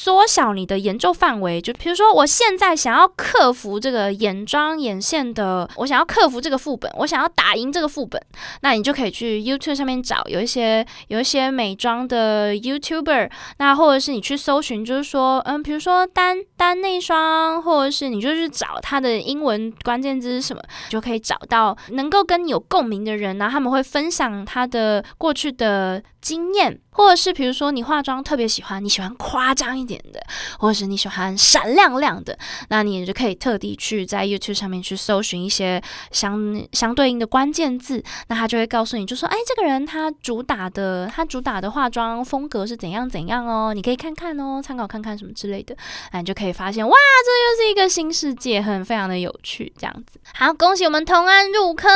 [0.00, 8.20] 缩小你的研究范围，就比如说，我现在想要克服这个眼妆眼线的，我想要克服这个副本，我想要打赢这个副本，
[8.62, 26.02] 那你就可以去 YouTube 上面找有一些有一些美妆的 YouTuber，那或者是你去搜寻，就是说，嗯，比如说单单内双，或者是你就去找他的英文关键字是什么，就可以找到能够跟你有共鸣的人，然后他们会分享他的过去的。
[26.20, 30.20] 经验，或者是比如说你化妆特别喜欢，你喜欢夸张一点的，
[30.58, 32.36] 或者是你喜欢闪亮亮的，
[32.70, 45.74] 那你就可以特地去在 YouTube 上面去搜寻一些相相对应的关键字，那他就会告诉你，就说，哎，这个人他主打的他主打的化妆风格是怎样怎样哦，你可以看看哦，参考看看什么之类的，
[46.12, 50.18] 那你就可以发现，哇，这又是一个新世界，很非常的有趣，这样子。
[50.34, 51.88] 好，恭喜我们同安入坑，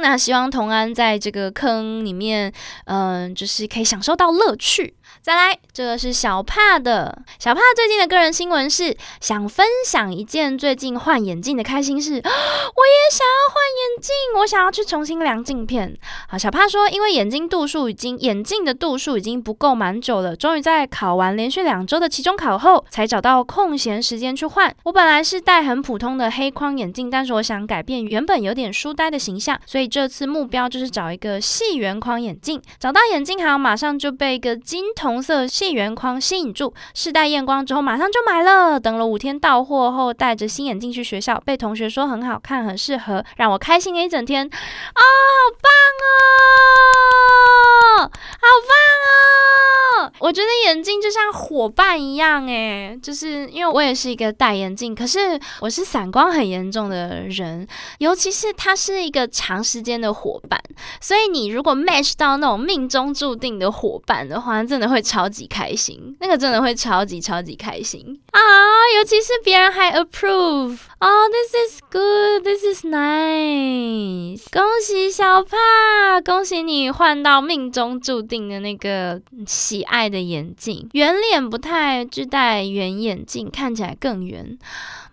[0.00, 2.52] 那希望同安在这个坑里面，
[2.86, 3.68] 嗯，就是。
[3.68, 4.94] 可以享受到乐趣。
[5.20, 7.22] 再来，这个是小帕的。
[7.38, 12.12] 小帕最近的个人新闻是想分享一件最近换眼镜的开心事。
[12.14, 15.94] 我也想要换眼镜，我想要去重新量镜片。
[16.28, 24.74] 好，小帕说，因为眼睛度数已经眼镜的度数已经不够蛮久了，终于在考完连续两周的期中考后，才找到空闲时间去换。
[24.84, 32.62] 我本来是戴很普通的黑框眼镜，但是我想改变原本有点书呆的形象，所以这次目标就是找一个细圆框眼镜。
[32.78, 35.07] 找到眼镜行，马上就被一个金童。
[35.08, 38.78] 红色细圆框吸引住，试戴验光之后马上就买了。
[38.78, 44.46] 等了五天到货后，戴着新眼镜去学校，被同学说很好看，很适合，让我开心了一整天。
[44.46, 45.00] 啊，好
[45.62, 45.70] 棒
[48.02, 48.70] 哦，好棒
[50.04, 50.12] 哦！
[50.20, 57.66] 我觉得眼镜就像伙伴一样，诶，就是因为我也是一个戴眼镜，可是我是散光很严重的人，
[57.98, 60.60] 尤其是它是一个长时间的伙伴，
[61.00, 64.97] 所以你如果 match 到那种命中注定的伙伴的话，真的会。
[65.00, 68.40] 超级开心，那个真的会超级超级开心啊！
[68.96, 75.56] 尤其是别人还 approve，哦，this is good，this is nice，恭喜小帕，
[76.24, 84.58] 恭喜你换到命中注定的那个喜爱的眼镜，圆脸不太就戴圆眼镜，看起来更圆。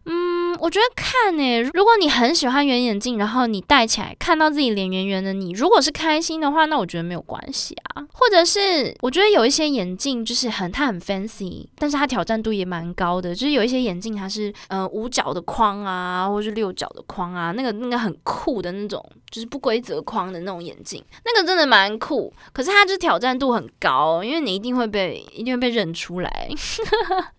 [0.08, 8.06] 嗯，我觉得看诶，如果你很喜欢圆眼镜，然后你戴起来看到自己脸圆圆的，你如果是开心的话，那我觉得没有关系啊。
[8.14, 22.32] 或者是我觉得有一些眼镜就是很它很 fancy，但是它挑战度也蛮高的，就是有一些眼镜它是呃五角的框啊，或是六角的框啊，那个那个很酷的那种，就是不规则框的那种眼镜，那个真的蛮酷。
[22.54, 26.50] 可是它就挑战度很高，因为你一定会被一定会被认出来。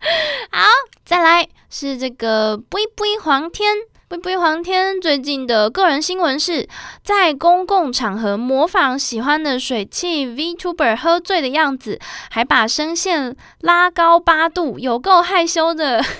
[0.50, 0.64] 好，
[1.04, 3.76] 再来是这个不不黄天
[4.08, 6.68] 不不黄天最近的个人新闻是
[7.04, 16.02] 在公共场合模仿喜欢的水汽 Vtuber 喝醉的样子，还把声线拉高八度，有够害羞的。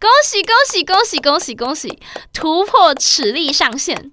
[0.00, 2.00] 恭喜恭喜恭喜恭喜恭喜，
[2.32, 4.10] 突破齿力上限。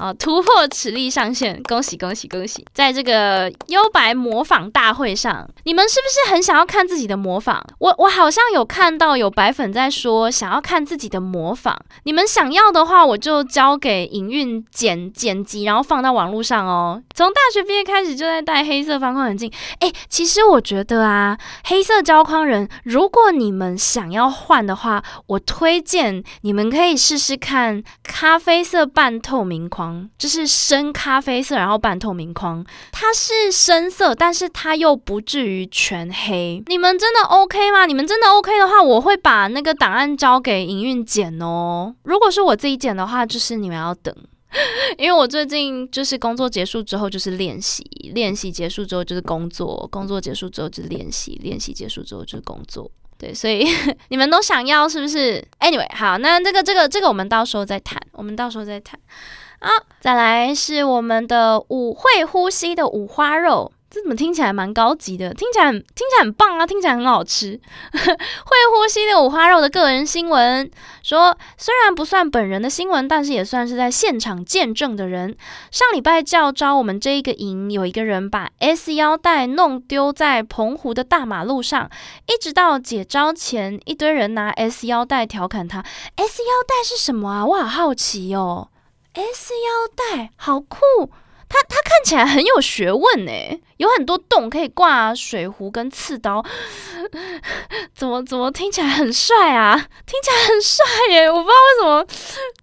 [0.00, 0.12] 啊！
[0.14, 2.64] 突破齿力上限，恭喜恭喜恭喜！
[2.72, 7.60] 在这个优白模仿大会上，你们是不是很想要看自己的模仿？
[7.78, 11.78] 我我好像有看到有白粉在说想要看自己的模仿。
[12.04, 17.02] 你们想要的话，我就交给营运剪剪辑，然后放到网络上哦。
[17.14, 19.52] 从大学毕业开始就在戴黑色方框眼镜。
[19.80, 29.89] 哎，其实我觉得啊，黑色胶框人，如果你们想要换的话，我推荐你们可以试试看咖啡色半透明框。
[30.18, 36.62] 就是深咖啡色，然后半透明框，它是深色，但是它又不至于全黑。
[36.66, 37.86] 你们真的 OK 吗？
[37.86, 41.94] 你们真的 OK 的话，我会把那个档案交给营运剪哦。
[42.04, 44.14] 如果是我自己剪的话，就是你们要等，
[44.98, 52.90] 因为我最近就是工作结束之后就是练习，练习结束之后就是工作，工作结束之后就是练习，练习结束之后就是工作。
[53.18, 53.66] 对，所以
[54.08, 58.98] 你们都想要是不是？Anyway，好，那这个这个这个我们到时候再谈，我们到时候再谈。
[59.60, 59.68] 好，
[60.00, 63.70] 再来是我们的五会呼吸的五花肉。
[63.90, 65.34] 这怎么听起来蛮高级的？
[65.34, 66.64] 听起来听起来很棒啊！
[66.64, 67.60] 听起来很好吃。
[67.92, 68.06] 会
[68.72, 70.70] 呼吸的五花肉的个人新闻
[71.02, 75.36] 说，虽然不算本人的新闻，但是也算是在现场见证的人。
[75.72, 81.90] 上礼拜教招我们这一个营，有一个人把 S 腰带弄丢在澎湖的大马路上，
[82.26, 85.84] 一直到解招前，一堆人拿 S 腰带调侃他。
[86.14, 87.44] S 腰带是什么啊？
[87.44, 88.68] 我好好奇哦。
[89.14, 90.76] S 腰带好酷。
[91.52, 93.32] 它它看起来很有学问呢，
[93.78, 96.44] 有很多洞可以挂水壶跟刺刀，
[97.92, 99.74] 怎么怎么听起来很帅啊？
[100.06, 101.28] 听起来很帅耶！
[101.28, 102.06] 我不知道为什么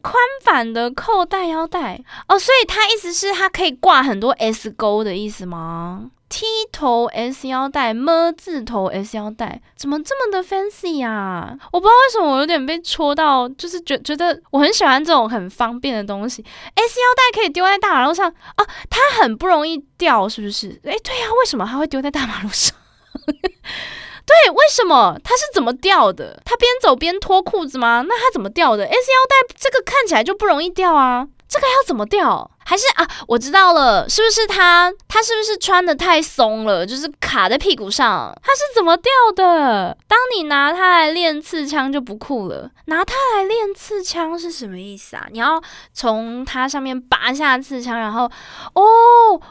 [0.02, 11.57] 宽版的扣带腰带哦，所以它意思是它可以挂很多 S 钩的意思吗？T 头 S 腰带，M 字头 S 腰带，怎么这么的 fancy 呀？
[11.71, 16.43] 我不知道为什么我有点被戳到，就是觉觉得我很喜欢这种很方便的东西。
[16.75, 20.67] S 腰带可以丢在大马路上啊，它很不容易掉，是不是？
[20.84, 22.75] 诶，对呀，为什么它会丢在大马路上？
[23.25, 26.41] 对，为什么它是怎么掉的？
[26.43, 28.03] 它边走边脱裤子吗？
[28.05, 28.95] 那它怎么掉的？S 腰
[29.30, 32.51] 带这个看起来就不容易掉啊，这个要怎么掉？
[32.70, 34.91] 还是啊，我知道了，是不是他？
[35.07, 38.38] 他是不是穿的太松了，就是卡在屁股上？
[38.43, 39.97] 他是怎么掉的？
[40.05, 42.70] 当你拿它来练刺枪就不酷了。
[42.88, 45.26] 拿它来练刺枪是什么意思啊？
[45.32, 45.61] 你要
[45.93, 48.30] 从它上面拔下刺枪，然后
[48.74, 48.84] 哦，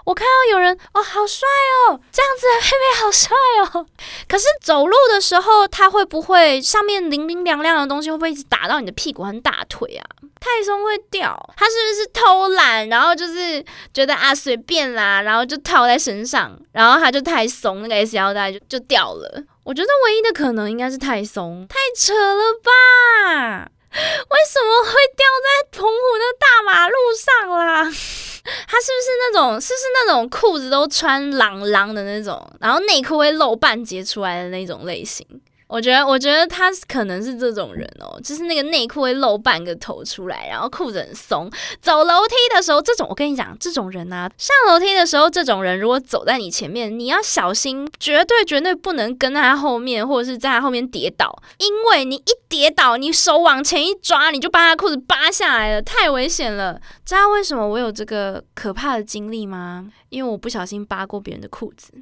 [0.04, 1.48] 我看到有人哦，好帅
[1.88, 3.34] 哦，这样子 妹妹好帅
[3.80, 3.86] 哦。
[4.28, 10.04] 可是走路的时候，它会不会上面零零亮亮的东西会不会一直打到你的屁股和大腿啊？
[10.38, 11.34] 太松会掉。
[11.56, 12.86] 他是不是偷懒？
[12.90, 13.05] 然后。
[13.06, 19.44] 然后就是觉得啊随便啦，然后就套在身上，然后它就太松，那个 S 腰带就就掉了。
[19.62, 23.70] 我觉得唯一的可能应该是太松，太扯了吧？
[23.92, 27.84] 为什么会掉在澎湖的大马路上啦？
[28.66, 35.24] 它是不是那种，是不是那种裤子都穿朗朗的那种，然后内裤会露半截出来的那种类型？
[35.68, 41.50] 我觉得，我觉得他可能是这种人哦，就是那个内裤会露半个头出来，然后裤子很松。
[41.80, 56.80] 走楼梯的时候，这种我跟你讲，这种人啊，上楼梯的时候，这种人如果走在你前面，你要小心，绝对绝对不能跟在他后面，或者是在他后面跌倒，因为你一跌倒，你手往前一抓，你就把他裤子扒下来了，太危险了。
[57.04, 59.90] 知道为什么我有这个可怕的经历吗？
[60.10, 61.92] 因为我不小心扒过别人的裤子。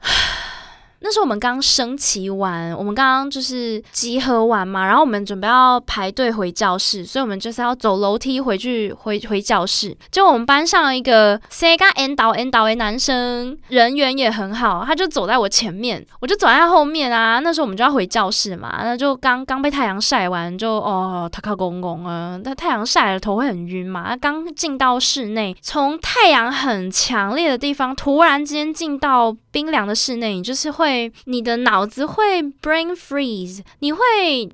[1.00, 9.96] 那时候我们刚升旗完，我们刚刚就是集合完嘛，然后我们准备要排队回教室，所以我们就是要走楼梯回去回回教室。
[10.10, 17.38] 就我们班上一个 C 加 N 导 N 导的男生，人缘也很好，他就走在我前面，我就走在他后面啊。
[17.38, 24.08] 那时候我们就要回教室嘛，那就刚刚被太阳晒完，就哦，他靠公公啊，那太阳晒了头会很晕嘛。
[24.08, 30.87] 他刚进到室内，从太阳很强烈的地方突然间进到冰凉的室内，你就是会。
[30.88, 33.98] 会，你的脑子会 brain freeze，你会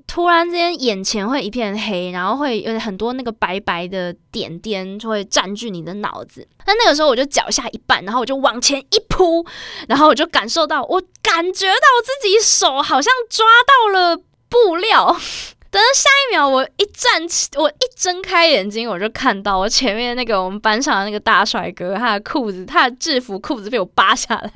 [0.05, 6.45] 突然之间眼前会一片黑，然后会有很多那个白白的点点就会占据你的脑子。
[6.67, 9.45] 那那个时候我就脚下一绊，然后我就往前一扑，
[9.87, 14.17] 然后我就感受到，我感觉到自己手好像抓到了
[14.49, 15.15] 布料。
[15.71, 24.51] 等到下一秒，我一站起，我一睁开眼睛，我就看到我前面那个我们班上的那个大帅哥，他的裤子，他的制服裤子被我扒下来。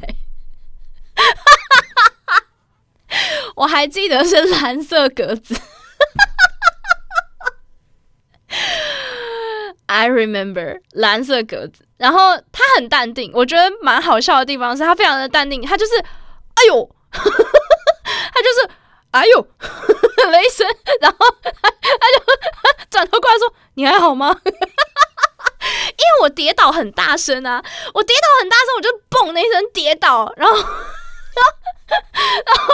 [3.55, 5.53] 我还记得是蓝色格子，
[9.87, 11.85] I remember 蓝色格子。
[11.97, 18.69] 然后他很淡定，我觉得蛮好笑的地方是他非常的淡定，他就是哎呦， 他就是
[19.11, 19.47] 哎呦
[20.31, 20.65] 雷声，
[21.01, 22.23] 然后他就
[22.89, 27.61] 转头过来说：“你还好吗？”因为我跌倒很大声啊，
[27.93, 30.55] 我跌倒很大声，我就嘣的一声跌倒，然后。
[32.45, 32.67] 然后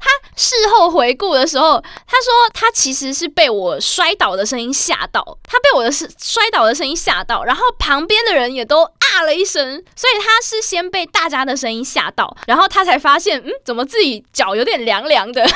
[0.00, 15.54] 他事后回顾的时候，他说他其实是被我摔倒的声音吓到，他被我的摔倒的声音吓到，然后旁边的人也都啊了一声，所以他是先被大家的声音吓到，然后他才发现，嗯，怎么自己脚有点凉凉的，超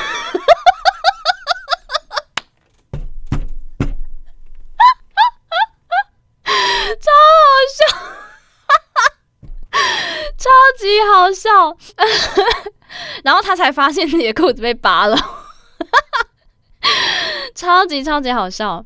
[6.44, 6.52] 好
[7.74, 7.86] 笑。
[10.38, 10.50] 超
[10.86, 11.76] 级好笑，
[13.24, 15.16] 然后他才发现自己的裤子被拔了，
[17.54, 18.82] 超级超级好笑。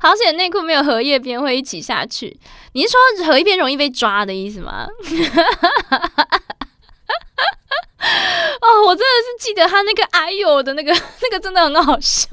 [0.00, 2.38] 好险内裤没有荷叶边会一起下去。
[2.72, 4.86] 你是说荷叶边容易被抓的意思吗？
[8.62, 12.28] 哦，我真的是记得他那个哎呦的那个那个真的很好笑。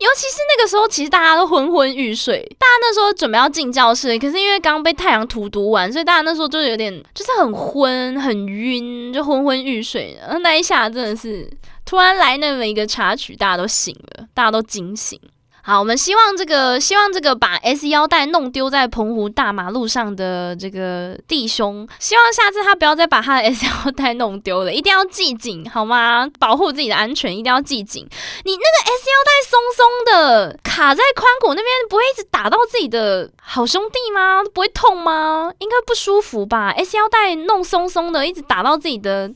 [0.00, 10.16] 尤其是那个时候，其实大家都昏昏欲睡，大家那时候准备要进教室，可是因为刚被太阳荼毒完，所以大家那时候就有点就是很昏、很晕，就昏昏欲睡。
[10.20, 11.48] 然后那一下真的是
[11.84, 15.20] 突然来那么一个插曲，大家都醒了，大家都惊醒。
[15.66, 26.28] 好，我们希望这个，希望这个把 S 腰带弄丢在澎湖大马路上的这个弟兄，希望下次他不要再把他的 S 腰带弄丢了，一定要系紧，好吗？
[26.38, 28.06] 保护自己的安全，一定要系紧。
[28.44, 34.42] 你那个 S 腰带松松的卡在髋骨那边，不会一直打到自己的好兄弟吗？
[34.52, 35.50] 不会痛吗？
[35.60, 39.32] 应该不舒服吧？S 腰带弄松松的，一直打到自己的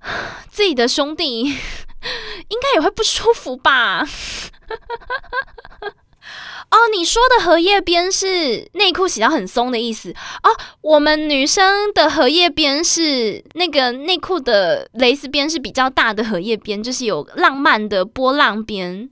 [0.50, 1.56] 自己的兄弟，
[2.48, 4.06] 应该也会不舒服吧？
[6.68, 10.10] 哦，你说的荷叶边是内裤洗到很松的意思
[10.42, 10.50] 哦。
[10.80, 19.08] 我们女生的荷叶边是那个内裤的蕾丝边是比较大的荷叶边，就是有浪漫的波浪边。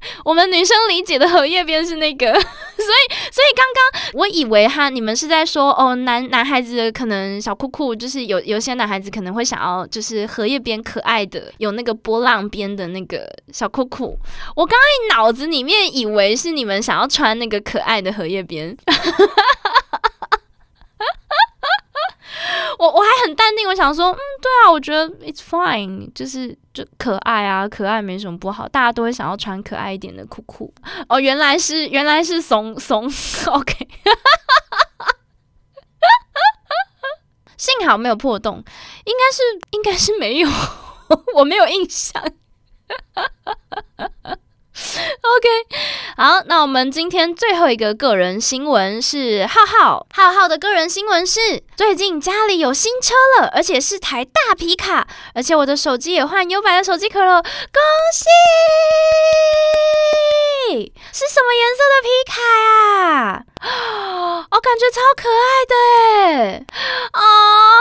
[0.24, 14.16] 我们女生理解的荷叶边是那个， 所以所以刚刚我以为哈，你们是在说哦，男男孩子可能小裤裤，就是有有些男孩子可能会想要就是荷叶边可爱的，有那个波浪边的那个小裤裤。
[14.54, 18.76] 我刚刚脑子里面以为是你们想要穿那个可爱的荷叶边。
[22.78, 30.72] 我我还很淡定，我想说，嗯，对啊，我觉得 it's fine，就是就可爱啊，可爱没什么不好，大家都会想要穿可爱一点的裤裤。
[31.08, 33.10] 哦，原来是原来是怂怂
[33.46, 33.74] ，OK，
[37.56, 38.62] 幸好没有破洞，
[39.04, 40.48] 应该是应该是没有，
[41.34, 42.22] 我没有印象。
[45.20, 45.48] OK，
[46.16, 57.50] 好，那我们今天最后一个个人新闻是浩浩，浩浩的个人新闻是最近家里有新车了，而且是台大皮卡，而且我的手机也换 U 版的手机壳了，恭
[58.14, 58.24] 喜！
[61.12, 62.40] 是什么颜色的皮卡
[62.76, 63.42] 啊？
[63.60, 65.74] 啊 我感觉超可爱的
[66.24, 66.64] 哎，
[67.12, 67.20] 啊，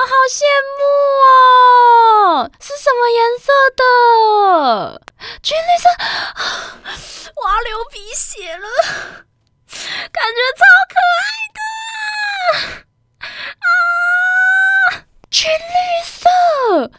[0.06, 0.44] 好羡
[0.78, 0.80] 慕
[1.26, 2.50] 哦！
[2.60, 5.02] 是什么颜色的？
[5.42, 5.90] 军绿色，
[7.36, 8.68] 我要流鼻血了，
[10.12, 11.60] 感觉超可爱的
[13.54, 13.68] 啊！
[15.30, 16.30] 军绿色，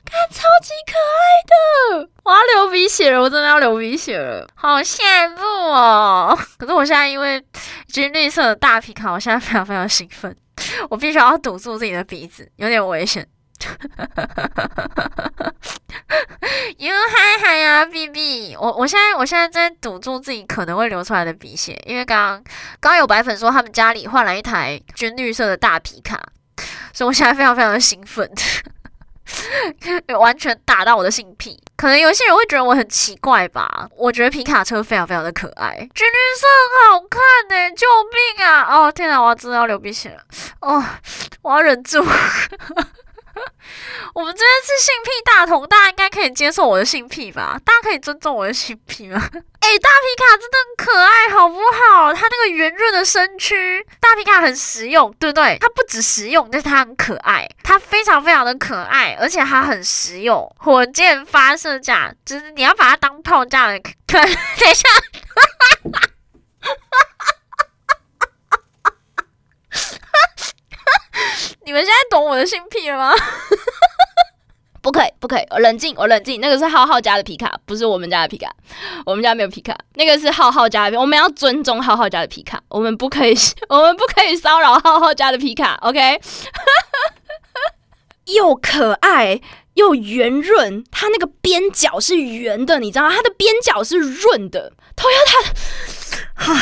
[0.04, 6.38] 看超级可爱的，我要流鼻血了，我真的要流鼻血了，好羡慕哦！
[6.58, 7.42] 可是我现在因为
[7.88, 10.36] 军绿色的大皮卡，我现在非常非常兴奋，
[10.90, 13.26] 我必须要堵住自己的鼻子，有点危险。
[16.78, 22.44] 哟嗨嗨呀，B B，我我现在我现在在堵住自己可能会流出来的鼻血，因为刚刚
[22.78, 26.20] 刚有白粉说他们家里换了一台军绿色的大皮卡，
[26.92, 28.30] 所以我现在非常非常的兴奋，
[30.18, 31.60] 完全打到我的性癖。
[31.76, 37.86] 可能有些人会觉得我很奇怪吧，我觉得皮卡车非常非常的可爱，军绿色很好看呢，救
[38.36, 38.64] 命啊！
[38.64, 40.20] 哦天哪，我要真的要流鼻血了，
[40.60, 40.84] 哦，
[41.42, 42.04] 我要忍住。
[44.14, 47.58] 我们这边是性癖大同，大家应该可以接受我的性癖吧？
[47.64, 49.18] 大家可以尊重我的性癖吗？
[49.60, 52.14] 哎，大皮卡真的很可爱，好不好？
[52.14, 55.58] 它那个圆润的身躯，大皮卡很实用，对不对？
[55.60, 60.50] 它不止实用，但是它很可爱，它非常非常的可爱，而且它很实用。
[60.58, 63.78] 火箭发射架，就是你要把它当炮架的。
[64.08, 64.24] 等
[64.70, 64.88] 一下。
[71.68, 73.12] 你们现在懂我的性癖了吗？
[74.80, 76.40] 不可以，不可以，我冷静，我冷静。
[76.40, 78.50] 那个是浩浩家的皮卡，不是我们家的皮卡。
[79.04, 80.98] 我们家没有皮卡，那个是浩浩家的。
[80.98, 83.36] 我们要尊重浩浩家的皮卡，我们不可以，
[83.68, 85.74] 我们不可以骚扰浩浩家的皮卡。
[85.82, 86.18] OK？
[88.32, 89.38] 又可爱
[89.74, 93.12] 又圆润，它那个边角是圆的，你知道吗？
[93.14, 94.72] 它的边角是润的。
[94.96, 95.18] 头要
[96.34, 96.54] 它，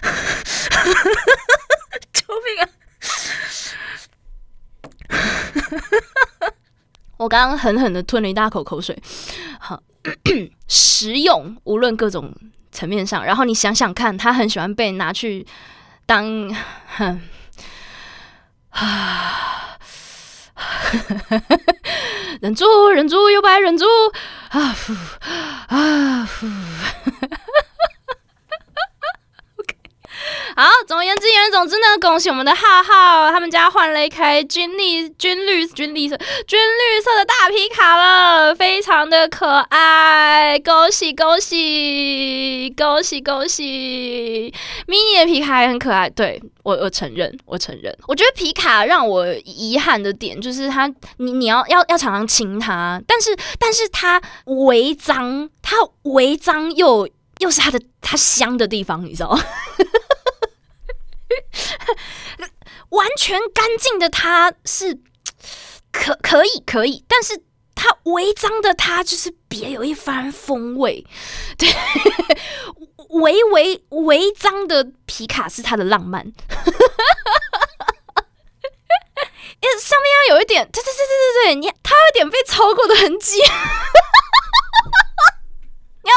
[2.12, 2.68] 救命啊！
[7.18, 8.96] 我刚刚狠狠的吞了一大口口水，
[9.58, 9.82] 好
[10.68, 12.32] 实用，无论各种
[12.72, 13.22] 层面上。
[13.24, 15.46] 然后你想想看，他很喜欢被拿去
[16.06, 16.48] 当，
[18.70, 19.76] 啊，
[22.40, 23.84] 忍住，忍住，又白忍住，
[24.48, 24.74] 啊，
[25.68, 26.26] 啊，
[30.60, 36.14] 好，总而言之，言而总之呢，恭喜我们的浩浩，他们家换了一台军绿、军绿、军绿色、
[36.46, 44.52] 军绿色的大皮卡了，非常的可爱，恭喜恭喜恭喜恭喜
[44.86, 47.96] ！mini 的皮卡也很可爱，对我我承认，我承认。
[48.06, 50.86] 我觉得皮卡让我遗憾的点就是他，
[51.16, 57.08] 你你要要要常常亲他，但是但是他违章，他违章又
[57.38, 59.42] 又是他的他香的地方，你知道吗？
[62.90, 64.98] 完全干净的他是
[65.92, 67.42] 可可以可以，但是
[67.74, 71.06] 他违章的他就是别有一番风味，
[71.58, 71.68] 对。
[73.10, 76.32] 违违违章的皮卡是他的浪漫， 因
[79.68, 83.40] 为上面要有一点，对对对对对对，你他有点被超过的痕迹，
[86.04, 86.14] 要，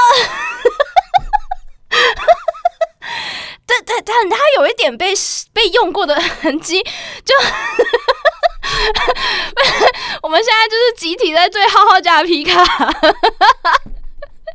[3.85, 5.13] 但但，他有一点被
[5.53, 6.83] 被用过的痕迹，
[7.23, 7.33] 就，
[10.21, 12.85] 我们现在就是集体在对浩浩家的皮卡，浩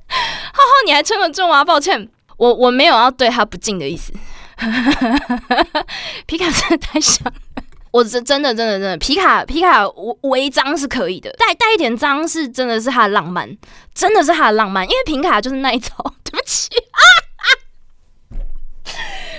[0.08, 1.64] 浩你还撑得住吗？
[1.64, 2.08] 抱歉。
[2.36, 4.12] 我我没有要对他不敬的意思，
[6.26, 7.20] 皮卡真的太香，
[7.90, 9.84] 我真真的真的真的皮卡皮卡
[10.20, 13.58] 微脏是可以的，带带一点脏是真的是他的浪漫，
[13.92, 15.92] 真的是他的浪漫，因为皮卡就是那一种，
[16.22, 16.68] 对不起，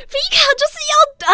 [0.09, 0.93] 皮卡就是要
[1.27, 1.31] 啊。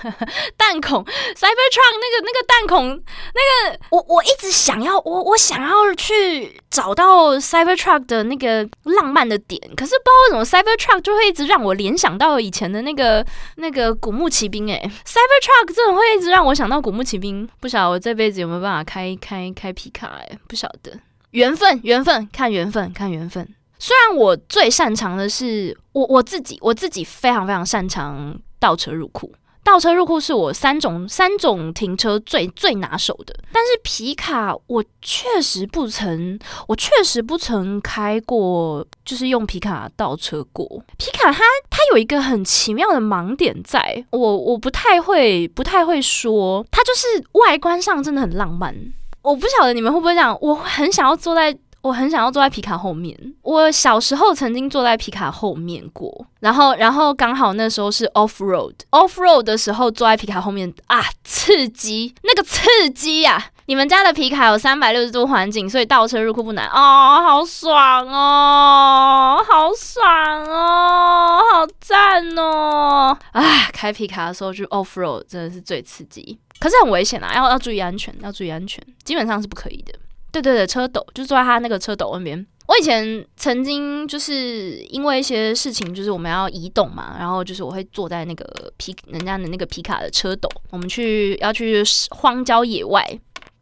[0.56, 3.40] 弹孔，Cybertruck 那个那个弹孔，那
[3.70, 20.98] 个我我一直想要，我我想要去找到 Cybertruck 的那个浪漫的点，可是不知道为什么 Cybertruck 就会一直让我联想到以前的那个那个古墓奇兵，哎，Cybertruck 真的会一直让我想到古墓奇兵，不晓得我这辈子有没有办法开开开皮卡，哎，不晓得，
[21.30, 23.46] 缘分缘分，看缘分看缘分。
[23.78, 29.32] 虽然我最擅长的是我我自己，我自己非常非常擅长倒车入库。
[29.62, 40.66] 倒车入库是我三种三种停车最最拿手的，但是皮卡我确实不曾，我确实不曾开过，就是用皮卡倒车过。
[40.96, 48.74] 皮卡它它有一个很奇妙的盲点，在我我不太会不太会说，它就是外观上真的很浪漫。
[49.22, 51.56] 我不晓得你们会不会这样，我很想要坐在。
[51.82, 53.16] 我很想要坐在皮卡后面。
[53.42, 63.50] 我小时候曾经坐在皮卡后面过，然后，然后刚好那时候是 off road，off road 的时候坐在皮卡后面啊，刺激，那个刺激呀！
[63.66, 73.16] 你们家的皮卡有三百六十度环境，所以倒车入库不难哦，好爽哦，好爽哦，好赞哦！
[73.32, 79.94] 啊，开皮卡的时候去 off road 真的是最刺激，可是很危险啊，要要注意安全，要注意安全，基本上是不可以的。
[80.32, 82.46] 对对对，车斗就坐在他那个车斗那边。
[82.68, 93.04] 我以前曾经就是因为一些事情，就是我们要移动嘛，然后就是我会坐在那个皮人家的那个皮卡的车斗，我们去要去荒郊野外，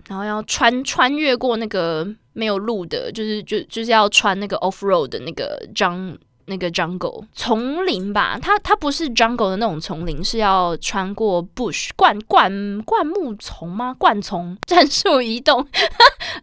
[0.08, 6.16] 然后要穿穿越过那个没有路的，就是就就是要穿那个 off road 的那个章。
[6.48, 13.94] 那个 jungle 丛林吧，它它不是 jungle 的那种丛林，是要穿过 bush 灌灌灌木丛吗？
[13.98, 15.66] 灌丛 战术移动，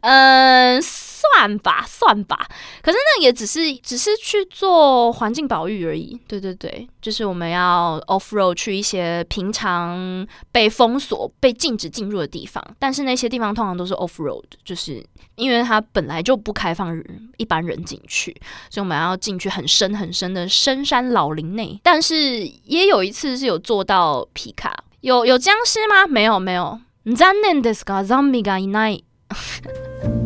[0.01, 0.81] 嗯。
[1.24, 2.46] 算吧，算吧。
[2.82, 6.18] 可是那也只是只是去做环境保育而已。
[6.28, 12.62] 对对对，就是我们要 off road 去一些平常被封锁、被禁止进入的地方。
[12.78, 15.04] 但是那些地方通常都是 off road，就是
[15.36, 16.94] 因为它本来就不开放
[17.38, 18.32] 一般人进去，
[18.70, 21.80] 所以我们要进去很深很深的深山老林内。
[21.82, 26.06] 但是也有一次是有做到皮卡，有有僵尸吗？
[26.06, 26.80] 没有没有。
[27.16, 29.02] 残念ですが、ゾンビがいない。